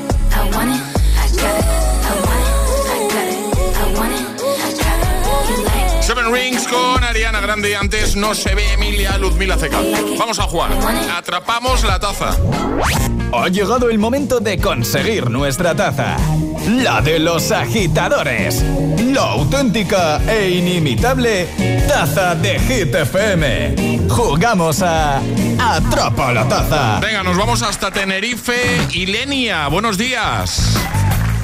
Seven 6.21 6.33
Rings 6.33 6.67
con 6.67 7.03
Ariana 7.03 7.41
Grande 7.41 7.71
y 7.71 7.73
antes 7.73 8.15
no 8.15 8.35
se 8.35 8.53
ve 8.53 8.73
Emilia 8.73 9.17
Luzmila 9.17 9.57
Ceca. 9.57 9.79
Vamos 10.19 10.37
a 10.37 10.43
jugar. 10.43 10.69
Atrapamos 11.17 11.83
la 11.83 11.99
taza. 11.99 12.37
Ha 13.33 13.47
llegado 13.47 13.89
el 13.89 13.97
momento 13.97 14.39
de 14.39 14.59
conseguir 14.59 15.31
nuestra 15.31 15.73
taza. 15.73 16.17
La 16.67 17.01
de 17.01 17.17
los 17.17 17.51
agitadores. 17.51 18.63
La 19.03 19.31
auténtica 19.31 20.21
e 20.31 20.51
inimitable 20.51 21.47
taza 21.87 22.35
de 22.35 22.59
Hit 22.59 22.93
FM. 22.93 24.07
Jugamos 24.07 24.83
a 24.83 25.21
Atrapa 25.59 26.33
la 26.33 26.47
taza. 26.47 26.99
Venga, 26.99 27.23
nos 27.23 27.35
vamos 27.35 27.63
hasta 27.63 27.89
Tenerife. 27.89 28.87
Ilenia, 28.91 29.69
buenos 29.69 29.97
días. 29.97 30.77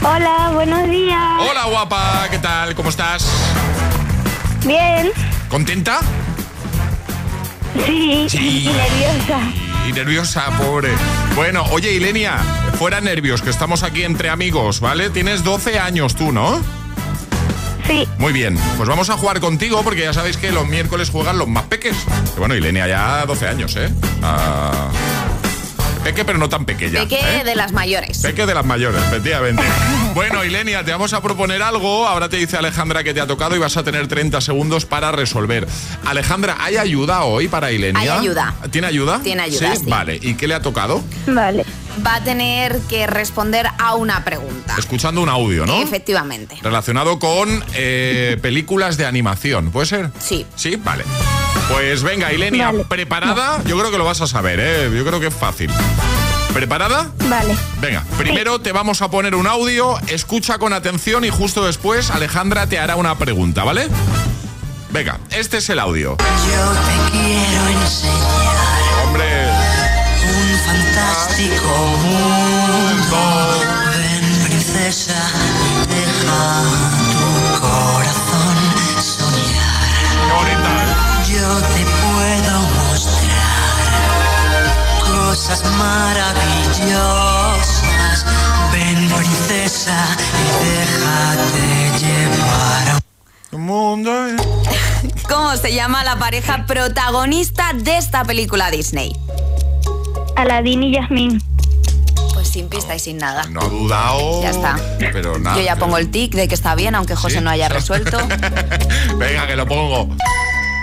Hola, 0.03 0.51
buenos 0.53 0.87
días. 0.87 1.19
Hola, 1.49 1.65
guapa, 1.65 2.27
¿qué 2.29 2.37
tal? 2.37 2.75
¿Cómo 2.75 2.89
estás? 2.89 3.27
Bien. 4.67 5.11
¿Contenta? 5.49 5.99
Sí. 7.85 8.27
Sí. 8.29 8.37
Y 8.37 8.67
nerviosa. 8.67 9.39
Y 9.87 9.93
nerviosa, 9.93 10.45
pobre. 10.57 10.89
Bueno, 11.35 11.63
oye, 11.71 11.93
Ilenia, 11.93 12.37
fuera 12.77 12.99
nervios, 12.99 13.41
que 13.41 13.49
estamos 13.49 13.83
aquí 13.83 14.03
entre 14.03 14.29
amigos, 14.29 14.81
¿vale? 14.81 15.09
Tienes 15.09 15.43
12 15.45 15.79
años 15.79 16.15
tú, 16.15 16.33
¿no? 16.33 16.61
Sí. 17.87 18.05
Muy 18.17 18.33
bien, 18.33 18.59
pues 18.75 18.89
vamos 18.89 19.09
a 19.09 19.17
jugar 19.17 19.39
contigo 19.39 19.81
porque 19.83 20.01
ya 20.01 20.11
sabéis 20.13 20.35
que 20.35 20.51
los 20.51 20.67
miércoles 20.67 21.09
juegan 21.09 21.37
los 21.37 21.47
más 21.47 21.63
peques. 21.63 21.95
Que 22.33 22.39
bueno, 22.39 22.53
Ilenia 22.53 22.85
ya 22.87 23.25
12 23.25 23.47
años, 23.47 23.75
¿eh? 23.77 23.89
Ah, 24.21 24.89
peque, 26.07 26.23
pero 26.23 26.37
no 26.37 26.47
tan 26.47 26.65
pequeña. 26.65 27.01
Peque 27.01 27.19
¿eh? 27.19 27.43
de 27.43 27.55
las 27.55 27.73
mayores. 27.73 28.19
Peque 28.19 28.45
de 28.45 28.53
las 28.53 28.65
mayores, 28.65 29.01
efectivamente. 29.03 29.61
bueno, 30.13 30.45
Ilenia, 30.45 30.83
te 30.85 30.91
vamos 30.91 31.11
a 31.11 31.21
proponer 31.21 31.61
algo. 31.61 32.07
Ahora 32.07 32.29
te 32.29 32.37
dice 32.37 32.55
Alejandra 32.55 33.03
que 33.03 33.13
te 33.13 33.19
ha 33.19 33.27
tocado 33.27 33.55
y 33.57 33.59
vas 33.59 33.75
a 33.75 33.83
tener 33.83 34.07
30 34.07 34.39
segundos 34.39 34.85
para 34.85 35.11
resolver. 35.11 35.67
Alejandra, 36.05 36.57
¿hay 36.59 36.77
ayuda 36.77 37.23
hoy 37.23 37.49
para 37.49 37.71
Ilenia? 37.73 37.99
Hay 37.99 38.07
ayuda. 38.07 38.55
¿Tiene 38.71 38.87
ayuda? 38.87 39.19
Tiene 39.21 39.43
ayuda, 39.43 39.75
sí. 39.75 39.83
Vale, 39.85 40.17
¿y 40.21 40.35
qué 40.35 40.47
le 40.47 40.53
ha 40.53 40.61
tocado? 40.61 41.03
Vale. 41.27 41.65
Va 42.05 42.15
a 42.15 42.23
tener 42.23 42.79
que 42.87 43.05
responder 43.07 43.67
a 43.77 43.95
una 43.95 44.23
pregunta. 44.23 44.75
Escuchando 44.77 45.21
un 45.21 45.29
audio, 45.29 45.65
¿no? 45.65 45.81
Efectivamente. 45.81 46.57
Relacionado 46.61 47.19
con 47.19 47.63
eh, 47.73 48.37
películas 48.41 48.95
de 48.95 49.05
animación, 49.05 49.71
¿puede 49.71 49.87
ser? 49.87 50.11
Sí. 50.19 50.45
Sí, 50.55 50.77
vale. 50.77 51.03
Pues 51.71 52.03
venga, 52.03 52.31
Ilenia, 52.33 52.67
Vale. 52.67 52.85
¿preparada? 52.85 53.61
Yo 53.65 53.77
creo 53.77 53.91
que 53.91 53.97
lo 53.97 54.05
vas 54.05 54.21
a 54.21 54.27
saber, 54.27 54.59
¿eh? 54.61 54.89
Yo 54.95 55.05
creo 55.05 55.19
que 55.19 55.27
es 55.27 55.33
fácil. 55.33 55.71
¿Preparada? 56.53 57.11
Vale. 57.29 57.55
Venga, 57.81 58.03
primero 58.17 58.59
te 58.59 58.71
vamos 58.71 59.01
a 59.01 59.11
poner 59.11 59.35
un 59.35 59.45
audio, 59.47 59.95
escucha 60.07 60.57
con 60.57 60.73
atención 60.73 61.23
y 61.25 61.29
justo 61.29 61.63
después 61.65 62.09
Alejandra 62.09 62.67
te 62.67 62.79
hará 62.79 62.95
una 62.95 63.15
pregunta, 63.17 63.63
¿vale? 63.63 63.87
Venga, 64.89 65.19
este 65.29 65.57
es 65.57 65.69
el 65.69 65.79
audio. 65.79 66.17
Yo 66.17 66.71
te 66.71 67.11
quiero 67.11 67.67
enseñar 67.67 68.57
Hombre, 69.05 69.49
un 70.23 70.59
fantástico 70.65 71.97
mundo. 72.03 73.19
Ven, 73.91 74.47
princesa, 74.47 75.13
deja 75.89 76.96
cosas 85.47 85.63
maravillosas. 85.77 88.25
Ven, 88.73 89.09
princesa, 89.09 90.05
y 90.33 90.65
déjate 90.65 91.99
llevar. 91.99 92.99
Un 93.53 93.61
mundo. 93.61 94.11
¿eh? 94.27 94.35
¿Cómo 95.29 95.55
se 95.55 95.73
llama 95.73 96.03
la 96.03 96.17
pareja 96.17 96.65
protagonista 96.65 97.71
de 97.73 97.97
esta 97.97 98.25
película 98.25 98.69
Disney? 98.71 99.15
Aladín 100.35 100.83
y 100.83 100.91
Yasmín. 100.91 101.41
Pues 102.33 102.49
sin 102.49 102.67
pista 102.67 102.93
y 102.95 102.99
sin 102.99 103.17
nada. 103.17 103.45
No 103.49 103.61
ha 103.61 103.69
dudado. 103.69 104.41
Ya 104.41 104.49
está. 104.49 104.75
Pero 104.99 105.39
nada. 105.39 105.55
Yo 105.55 105.61
ya 105.63 105.77
pongo 105.77 105.97
el 105.97 106.11
tic 106.11 106.33
de 106.33 106.49
que 106.49 106.55
está 106.55 106.75
bien, 106.75 106.93
aunque 106.93 107.15
José 107.15 107.37
¿Sí? 107.37 107.43
no 107.43 107.49
haya 107.49 107.69
resuelto. 107.77 108.17
Venga, 109.17 109.47
que 109.47 109.55
lo 109.55 109.65
pongo. 109.65 110.07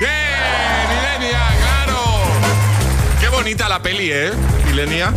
¡Bien! 0.00 1.03
Bonita 3.44 3.68
la 3.68 3.82
peli, 3.82 4.10
¿eh? 4.10 4.30
Ilenia. 4.70 5.12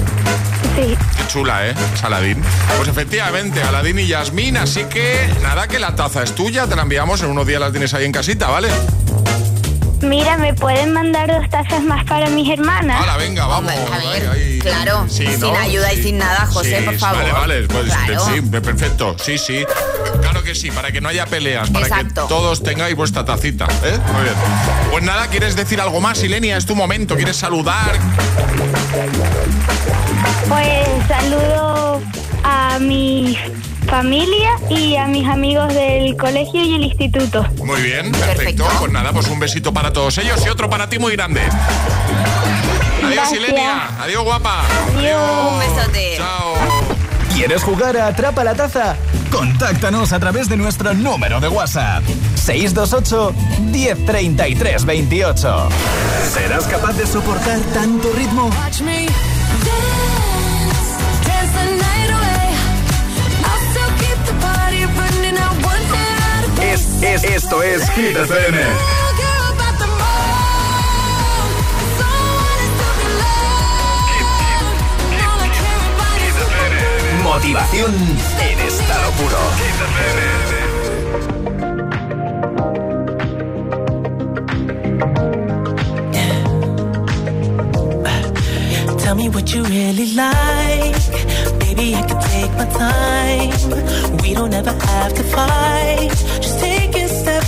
Sí. 0.76 0.98
Qué 1.18 1.28
chula, 1.30 1.66
¿eh? 1.66 1.74
Es 1.94 2.04
Aladín. 2.04 2.44
Pues 2.76 2.90
efectivamente, 2.90 3.64
Aladín 3.64 4.00
y 4.00 4.08
Yasmín. 4.08 4.58
Así 4.58 4.84
que 4.84 5.34
nada, 5.42 5.70
que 5.70 5.80
la 5.80 5.96
taza 5.96 6.24
es 6.24 6.36
tuya. 6.36 6.68
Te 6.68 6.76
la 6.76 6.82
enviamos. 6.82 7.22
En 7.22 7.30
unos 7.30 7.48
días 7.48 7.62
la 7.62 7.72
tienes 7.72 7.94
ahí 7.94 8.04
en 8.04 8.12
casita, 8.12 8.50
¿vale? 8.50 8.68
Mira, 10.02 10.38
¿me 10.38 10.54
pueden 10.54 10.94
mandar 10.94 11.28
dos 11.28 11.50
tazas 11.50 11.82
más 11.84 12.06
para 12.06 12.30
mis 12.30 12.50
hermanas? 12.52 13.02
Hala, 13.02 13.18
venga, 13.18 13.48
vamos. 13.48 13.72
a 13.72 13.98
ver, 14.10 14.30
Ahí, 14.30 14.42
ahí. 14.54 14.60
claro, 14.60 15.06
Sí, 15.10 15.26
sin 15.26 15.40
¿no? 15.40 15.56
ayuda 15.58 15.92
y 15.94 16.04
sin 16.04 16.18
nada, 16.20 16.46
José, 16.46 16.80
Sí, 16.80 16.86
por 16.86 16.98
favor. 17.00 17.18
Vale, 17.24 17.34
vale. 17.34 17.68
Pues, 17.68 17.86
Claro. 17.86 18.26
Sí, 18.26 18.42
perfecto. 18.42 19.16
Sí, 19.18 19.38
sí. 19.40 19.66
Claro 20.22 20.44
que 20.44 20.54
sí, 20.54 20.70
para 20.72 20.92
que 20.92 21.02
no 21.02 21.10
haya 21.10 21.26
peleas, 21.26 21.70
para 21.72 21.88
Exacto. 21.88 22.24
que 22.28 22.30
todos 22.34 22.62
tengáis 22.62 22.96
vuestra 22.96 23.26
tacita. 23.26 23.66
¿eh? 23.84 23.98
Muy 24.14 24.24
bien. 24.24 24.36
Pues 24.92 25.04
nada, 25.04 25.28
¿quieres 25.28 25.56
decir 25.56 25.82
algo 25.82 26.00
más, 26.00 26.22
Ilenia? 26.24 26.58
Es 26.58 26.66
tu 26.66 26.76
momento. 26.76 27.16
¿Quieres 27.16 27.38
saludar? 27.38 27.92
Pues 30.48 30.88
saludo 31.08 32.02
a 32.44 32.78
mi 32.80 33.38
familia 33.88 34.52
y 34.70 34.96
a 34.96 35.08
mis 35.08 35.28
amigos 35.28 35.74
del 35.74 36.16
colegio 36.18 36.64
y 36.64 36.76
el 36.76 36.84
instituto. 36.84 37.46
Muy 37.64 37.82
bien, 37.82 38.12
perfecto. 38.12 38.66
Pues 38.80 38.92
nada, 38.92 39.12
pues 39.12 39.28
un 39.28 39.40
besito 39.40 39.74
para 39.74 39.92
todos 39.92 40.18
ellos 40.18 40.46
y 40.46 40.50
otro 40.50 40.70
para 40.70 40.90
ti 40.90 41.00
muy 41.00 41.14
grande. 41.14 41.42
Adiós, 41.42 43.16
Gracias. 43.16 43.40
Ilenia. 43.40 43.90
Adiós, 44.02 44.24
guapa. 44.24 44.64
Adiós. 44.98 45.52
Un 45.52 45.60
besote. 45.60 46.14
Chao. 46.18 46.54
¿Quieres 47.34 47.64
jugar 47.64 47.96
a 47.98 48.08
Atrapa 48.08 48.44
la 48.44 48.56
Taza? 48.56 48.96
Contáctanos 49.32 50.12
a 50.12 50.20
través 50.20 50.50
de 50.50 50.58
nuestro 50.58 50.94
número 50.94 51.40
de 51.40 51.48
WhatsApp. 51.48 52.04
628 52.36 53.34
1033 53.62 54.86
28. 54.86 55.70
¿Serás 56.34 56.64
capaz 56.66 56.94
de 56.94 57.06
soportar 57.06 57.60
tanto 57.74 58.12
ritmo? 58.14 58.50
Watch 58.64 58.82
me 58.82 59.08
Es, 67.02 67.24
esto 67.24 67.62
es 67.62 67.90
Hit 67.92 68.18
FM. 68.18 68.58
Motivación 77.24 77.94
en 78.42 78.60
estado 78.68 79.12
puro. 79.12 79.38
Tell 89.00 89.16
me 89.16 89.30
what 89.30 89.54
you 89.54 89.64
really 89.64 90.14
like. 90.14 90.96
Baby, 91.60 91.96
I 91.96 92.02
can 92.08 92.20
take 92.22 92.52
my 92.58 92.66
time. 92.66 94.18
We 94.22 94.34
don't 94.34 94.54
ever 94.54 94.72
have 94.72 95.14
to 95.14 95.24
fight. 95.24 96.10
Just 96.42 96.60
take 96.60 96.77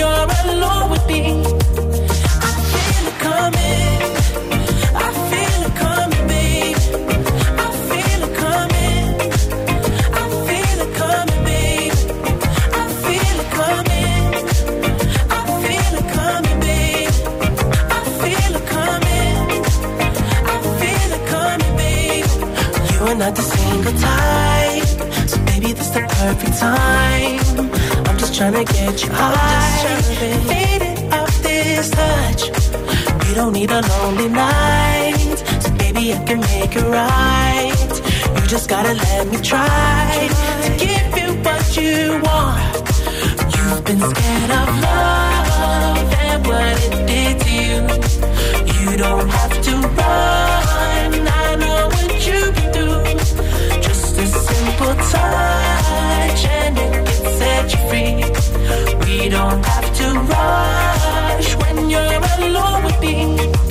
you're 0.00 0.28
alone 0.44 0.86
with 0.92 1.04
me. 1.06 1.20
I 2.46 2.50
feel 2.72 3.04
it 3.10 3.18
coming. 3.28 4.00
I 5.04 5.08
feel 5.30 5.60
it 5.68 5.74
coming. 5.84 6.74
I 7.64 7.68
feel 7.88 8.20
it 8.26 8.34
coming. 8.42 9.10
I 10.08 10.52
feel 10.54 10.80
it 10.84 10.92
coming. 11.02 11.90
I 15.36 15.42
feel 15.74 15.94
it 16.00 16.08
coming. 18.68 19.30
I 20.40 20.54
feel 20.80 21.12
it 21.18 21.24
coming. 21.36 22.22
You 22.90 22.98
are 23.08 23.18
not 23.22 23.34
the 23.36 23.42
single 23.42 23.96
type, 24.08 24.88
so 25.30 25.36
baby, 25.50 25.70
this 25.74 25.90
the 25.90 26.00
perfect 26.08 26.56
time. 26.58 27.69
Just 28.40 28.54
trying 28.54 28.64
to 28.64 28.72
get 28.72 29.02
you 29.02 29.10
high, 29.12 30.00
faded 30.48 31.12
off 31.12 31.42
this 31.42 31.90
touch. 31.90 32.42
We 33.28 33.34
don't 33.34 33.52
need 33.52 33.70
a 33.70 33.82
lonely 33.82 34.30
night, 34.30 35.36
so 35.60 35.70
baby, 35.72 36.14
I 36.14 36.24
can 36.24 36.40
make 36.40 36.74
it 36.74 36.86
right. 36.88 38.40
You 38.40 38.46
just 38.46 38.66
gotta 38.70 38.94
let 38.94 39.26
me 39.28 39.36
try 39.42 40.30
to 40.64 40.70
give 40.82 41.18
you 41.20 41.28
what 41.44 41.76
you 41.76 42.18
want. 42.24 42.76
You've 43.54 43.84
been 43.84 44.00
scared 44.00 44.50
of 44.60 44.68
love 44.88 46.14
and 46.24 46.46
what 46.46 46.76
it 46.86 46.94
did 47.10 47.34
to 47.44 47.50
you. 47.68 47.78
You 48.80 48.96
don't 48.96 49.28
have 49.28 49.54
to 49.66 49.72
run. 49.98 51.28
I 51.28 51.56
know 51.60 51.79
We 59.04 59.28
don't 59.28 59.64
have 59.64 59.96
to 59.98 60.06
rush 60.32 61.54
when 61.56 61.90
you're 61.90 62.20
alone 62.38 62.84
with 62.84 63.00
me. 63.00 63.69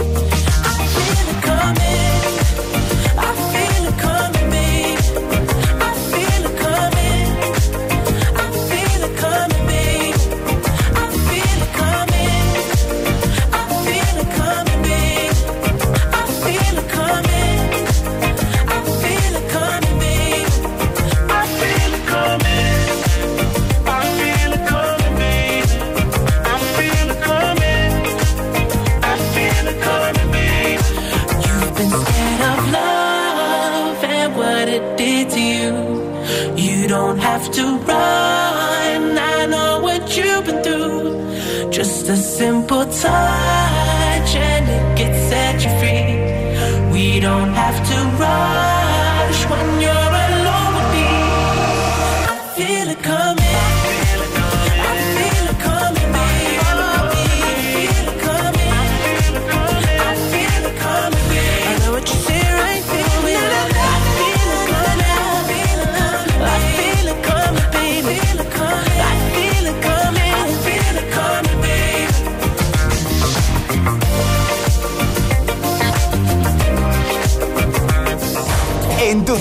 Don't 47.20 47.54
have 47.54 47.78
to 47.90 48.24
rush 48.24 48.59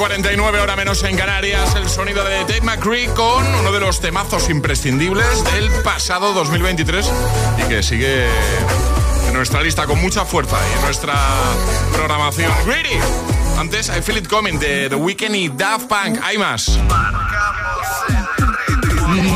8.49 0.00 0.62
hora 0.62 0.76
menos 0.76 1.02
en 1.02 1.14
Canarias, 1.14 1.74
el 1.74 1.86
sonido 1.86 2.24
de 2.24 2.38
Dave 2.44 2.62
McCree 2.62 3.08
con 3.08 3.46
uno 3.46 3.70
de 3.70 3.80
los 3.80 4.00
temazos 4.00 4.48
imprescindibles 4.48 5.44
del 5.52 5.70
pasado 5.82 6.32
2023 6.32 7.12
y 7.58 7.68
que 7.68 7.82
sigue 7.82 8.24
en 9.26 9.34
nuestra 9.34 9.60
lista 9.60 9.84
con 9.86 10.00
mucha 10.00 10.24
fuerza 10.24 10.56
y 10.70 10.78
en 10.78 10.84
nuestra 10.86 11.14
programación. 11.92 12.50
Greedy. 12.64 12.98
Antes, 13.58 13.90
I 13.90 14.00
Feel 14.00 14.16
It 14.16 14.28
Coming 14.28 14.58
de 14.58 14.88
The 14.88 14.94
Weeknd 14.94 15.34
y 15.34 15.48
Daft 15.50 15.86
Punk. 15.88 16.18
Hay 16.22 16.38
más. 16.38 16.78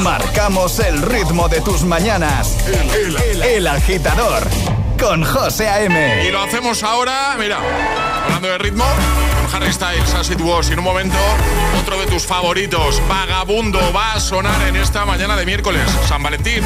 Marcamos 0.02 0.78
el 0.78 1.02
ritmo 1.02 1.46
de 1.50 1.60
tus 1.60 1.82
mañanas. 1.82 2.56
El, 3.44 3.66
agitador 3.66 4.42
con 4.98 5.24
José 5.24 5.68
A.M. 5.68 6.26
Y 6.26 6.30
lo 6.30 6.40
hacemos 6.40 6.82
ahora, 6.82 7.36
mira, 7.38 7.58
hablando 8.24 8.48
de 8.48 8.58
ritmo, 8.58 8.86
Harry 9.54 9.72
Styles, 9.72 10.12
As 10.14 10.30
It 10.30 10.40
Was. 10.40 10.68
Y 10.68 10.72
en 10.72 10.80
un 10.80 10.84
momento, 10.84 11.16
otro 11.80 11.96
de 11.98 12.06
tus 12.06 12.26
favoritos, 12.26 13.00
Vagabundo, 13.08 13.78
va 13.94 14.14
a 14.14 14.20
sonar 14.20 14.60
en 14.66 14.74
esta 14.74 15.04
mañana 15.04 15.36
de 15.36 15.46
miércoles, 15.46 15.82
San 16.08 16.22
Valentín. 16.22 16.64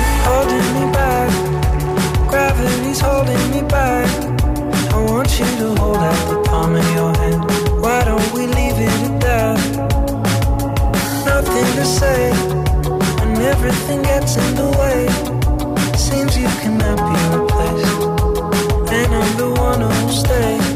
Everything 13.49 14.03
gets 14.03 14.37
in 14.37 14.55
the 14.57 14.69
way. 14.79 15.09
Seems 15.97 16.37
you 16.37 16.49
cannot 16.61 16.99
be 17.09 17.17
replaced, 17.37 18.93
and 18.93 19.15
I'm 19.15 19.37
the 19.37 19.51
one 19.59 19.81
who'll 19.81 20.09
stay. 20.11 20.68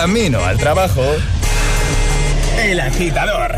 Camino 0.00 0.44
al 0.44 0.56
trabajo. 0.56 1.02
El 2.56 2.78
agitador 2.78 3.50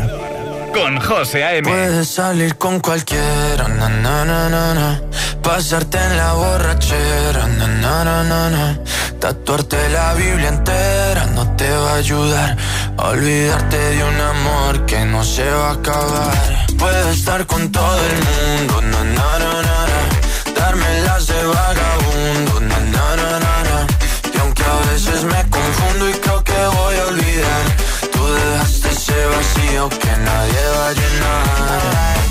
con 0.73 0.99
José 0.99 1.43
A.M. 1.43 1.69
Puedes 1.69 2.07
salir 2.07 2.55
con 2.57 2.79
cualquiera, 2.79 3.67
na, 3.67 3.87
na, 3.87 4.25
na, 4.25 4.49
na, 4.49 4.73
na. 4.73 5.01
pasarte 5.43 5.99
en 5.99 6.17
la 6.17 6.33
borrachera, 6.33 7.45
na, 7.59 7.67
na, 7.67 8.03
na, 8.03 8.23
na, 8.23 8.49
na. 8.49 8.79
tatuarte 9.19 9.77
la 9.89 10.15
Biblia 10.15 10.47
entera 10.47 11.27
no 11.35 11.43
te 11.55 11.69
va 11.69 11.91
a 11.91 11.95
ayudar 11.97 12.57
a 12.97 13.09
olvidarte 13.09 13.77
de 13.77 14.03
un 14.03 14.19
amor 14.19 14.85
que 14.87 15.05
no 15.05 15.23
se 15.23 15.47
va 15.47 15.69
a 15.69 15.73
acabar. 15.73 16.65
Puedes 16.79 17.17
estar 17.17 17.45
con 17.45 17.71
todo 17.71 17.99
el 18.09 18.17
mundo, 18.29 18.81
na, 18.81 19.03
na, 19.03 19.29
na, 19.43 19.53
na, 19.67 19.77
na. 19.91 20.59
darme 20.59 21.01
las 21.01 21.27
de 21.27 21.43
vagabundo, 21.45 22.53
na, 22.61 22.79
na, 22.95 23.15
na, 23.15 23.29
na, 23.45 23.53
na. 23.69 23.77
y 24.33 24.37
aunque 24.39 24.63
a 24.63 24.91
veces 24.91 25.23
me 25.23 25.41
confundo 25.49 26.09
y 26.09 26.13
tú 28.11 28.25
dejaste 28.33 28.89
ese 28.89 29.25
vacío 29.25 29.89
que 29.89 30.17
nadie 30.17 30.63
va 30.77 30.87
a 30.87 30.93
llenar. 30.93 32.30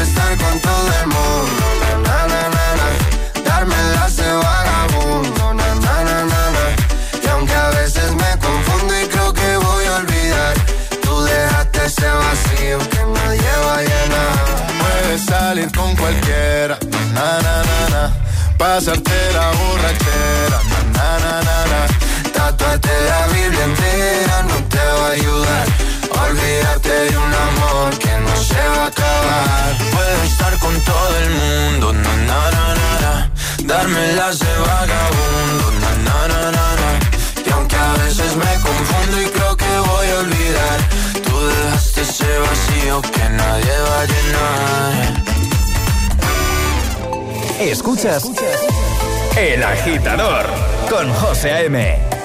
Estar 0.00 0.34
con 0.38 0.58
todo 0.60 0.88
el 1.00 1.06
mundo, 1.08 1.64
na, 2.06 2.26
na, 2.26 2.48
na, 2.48 2.66
na. 2.78 2.88
Darme 3.44 3.76
la 3.94 4.08
de 4.08 4.32
vagabundo, 4.32 5.54
na, 5.54 5.74
na, 5.74 6.04
na, 6.04 6.24
na, 6.24 6.50
na. 6.56 6.64
Y 7.22 7.28
aunque 7.28 7.52
a 7.54 7.68
veces 7.70 8.10
me 8.12 8.30
confundo 8.38 8.98
y 8.98 9.06
creo 9.08 9.32
que 9.34 9.56
voy 9.58 9.84
a 9.84 9.96
olvidar, 9.96 10.54
tú 11.02 11.22
dejaste 11.22 11.84
ese 11.84 12.08
vacío 12.08 12.78
que 12.88 13.02
nadie 13.14 13.52
va 13.66 13.76
a 13.76 13.82
llenar. 13.82 14.34
Puedes 14.80 15.24
salir 15.26 15.70
con 15.76 15.94
cualquiera, 15.96 16.78
na, 17.12 17.40
na, 17.42 17.62
na, 17.68 17.88
na. 17.90 18.14
Pasarte 18.56 19.32
la 19.34 19.50
borrachera, 19.50 20.60
na, 20.94 21.18
na, 21.24 21.42
na, 21.42 21.58
na. 21.72 21.80
Tatuarte 22.32 22.88
la 23.08 23.26
Biblia 23.34 23.64
entera 23.64 24.42
no 24.48 24.56
te 24.64 24.78
va 24.78 25.08
a 25.08 25.10
ayudar. 25.10 25.66
Olvídate 26.30 26.88
de 26.88 27.18
un 27.18 27.34
amor 27.34 27.98
que 27.98 28.12
no 28.18 28.36
se 28.36 28.54
va 28.54 28.84
a 28.84 28.86
acabar. 28.86 29.76
Puedo 29.90 30.22
estar 30.22 30.56
con 30.60 30.80
todo 30.82 31.18
el 31.24 31.30
mundo, 31.30 31.92
na 31.92 32.16
na 32.28 32.50
na 32.56 32.66
na, 32.78 32.90
na. 33.02 34.30
de 34.30 34.52
vagabundo, 34.68 35.66
na 35.82 35.90
na 36.06 36.18
na 36.28 36.40
na 36.56 36.66
na. 36.80 36.90
Y 37.44 37.50
aunque 37.50 37.74
a 37.74 37.92
veces 38.04 38.36
me 38.36 38.52
confundo 38.62 39.20
y 39.20 39.26
creo 39.26 39.56
que 39.56 39.78
voy 39.90 40.08
a 40.08 40.18
olvidar, 40.20 40.78
tú 41.24 41.34
dejaste 41.48 42.02
ese 42.02 42.38
vacío 42.38 43.02
que 43.02 43.28
nadie 43.30 43.74
va 43.88 44.00
a 44.00 44.06
llenar. 44.12 45.24
Escuchas 47.58 48.30
El 49.36 49.64
Agitador 49.64 50.46
con 50.88 51.12
José 51.12 51.50
A.M. 51.50 52.19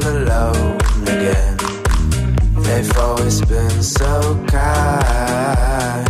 feel 0.00 0.18
alone 0.18 0.78
again. 1.02 1.56
They've 2.56 2.98
always 2.98 3.40
been 3.42 3.82
so 3.82 4.44
kind, 4.46 6.08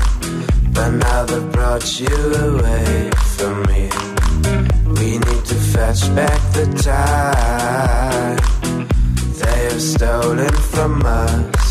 but 0.73 0.91
now 0.91 1.25
they've 1.25 1.53
brought 1.53 2.01
you 2.01 2.17
away 2.49 3.11
from 3.37 3.63
me. 3.63 3.91
We 5.01 5.19
need 5.19 5.45
to 5.53 5.55
fetch 5.73 6.03
back 6.15 6.41
the 6.53 6.67
time 6.83 8.37
they 9.41 9.59
have 9.71 9.83
stolen 9.83 10.55
from 10.73 11.03
us. 11.05 11.68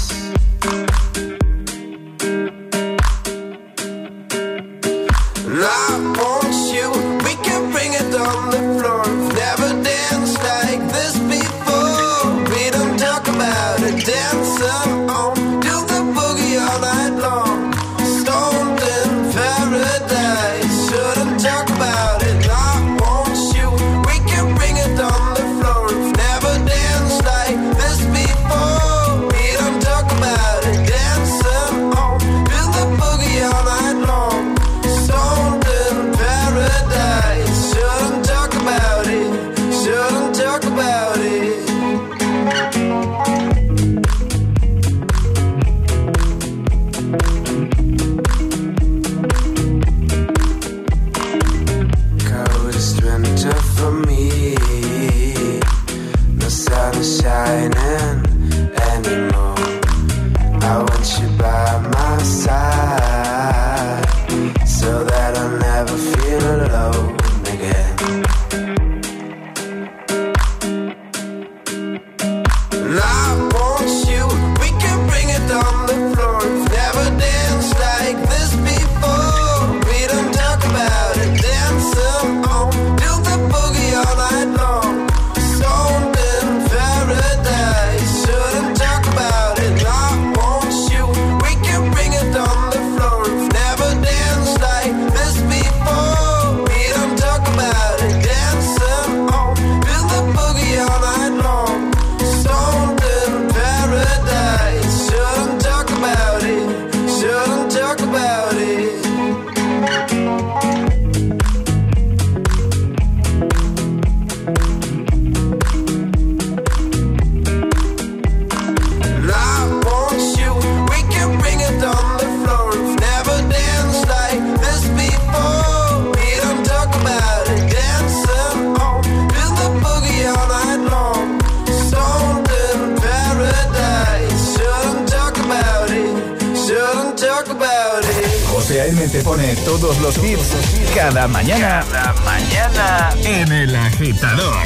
Pone 139.37 139.55
todos 139.57 139.99
los 139.99 140.17
hits 140.17 140.55
cada 140.95 141.27
mañana. 141.27 141.85
Cada 141.91 142.13
mañana 142.25 143.09
en 143.23 143.51
El 143.51 143.75
Agitador. 143.75 144.63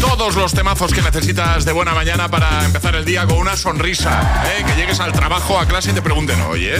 Todos 0.00 0.36
los 0.36 0.52
temazos 0.52 0.92
que 0.92 1.02
necesitas 1.02 1.64
de 1.64 1.72
buena 1.72 1.94
mañana 1.94 2.28
para 2.28 2.64
empezar 2.64 2.94
el 2.94 3.04
día 3.04 3.26
con 3.26 3.38
una 3.38 3.56
sonrisa. 3.56 4.44
¿eh? 4.46 4.64
Que 4.64 4.76
llegues 4.76 5.00
al 5.00 5.12
trabajo, 5.12 5.58
a 5.58 5.66
clase 5.66 5.90
y 5.90 5.94
te 5.94 6.02
pregunten, 6.02 6.40
oye, 6.42 6.76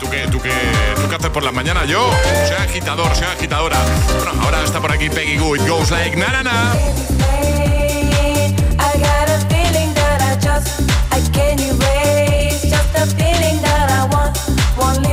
¿tú 0.00 0.10
qué, 0.10 0.26
tú 0.28 0.40
qué, 0.40 0.52
tú 0.96 1.08
qué 1.08 1.14
haces 1.14 1.30
por 1.30 1.44
la 1.44 1.52
mañana? 1.52 1.84
Yo, 1.84 2.10
soy 2.48 2.56
agitador, 2.56 3.14
soy 3.14 3.26
agitadora. 3.26 3.78
Bueno, 4.16 4.42
ahora 4.42 4.64
está 4.64 4.80
por 4.80 4.90
aquí 4.90 5.08
Peggy 5.08 5.38
Goo. 5.38 5.54
It 5.54 5.68
goes 5.68 5.90
like 5.92 6.16
na 6.16 6.32
na 6.32 6.42
na. 6.42 6.74
Just 12.62 12.94
a 12.94 13.06
feeling 13.16 13.60
that 13.62 13.90
I 13.90 14.04
want, 14.12 15.09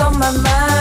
on 0.00 0.18
my 0.18 0.30
mind. 0.30 0.75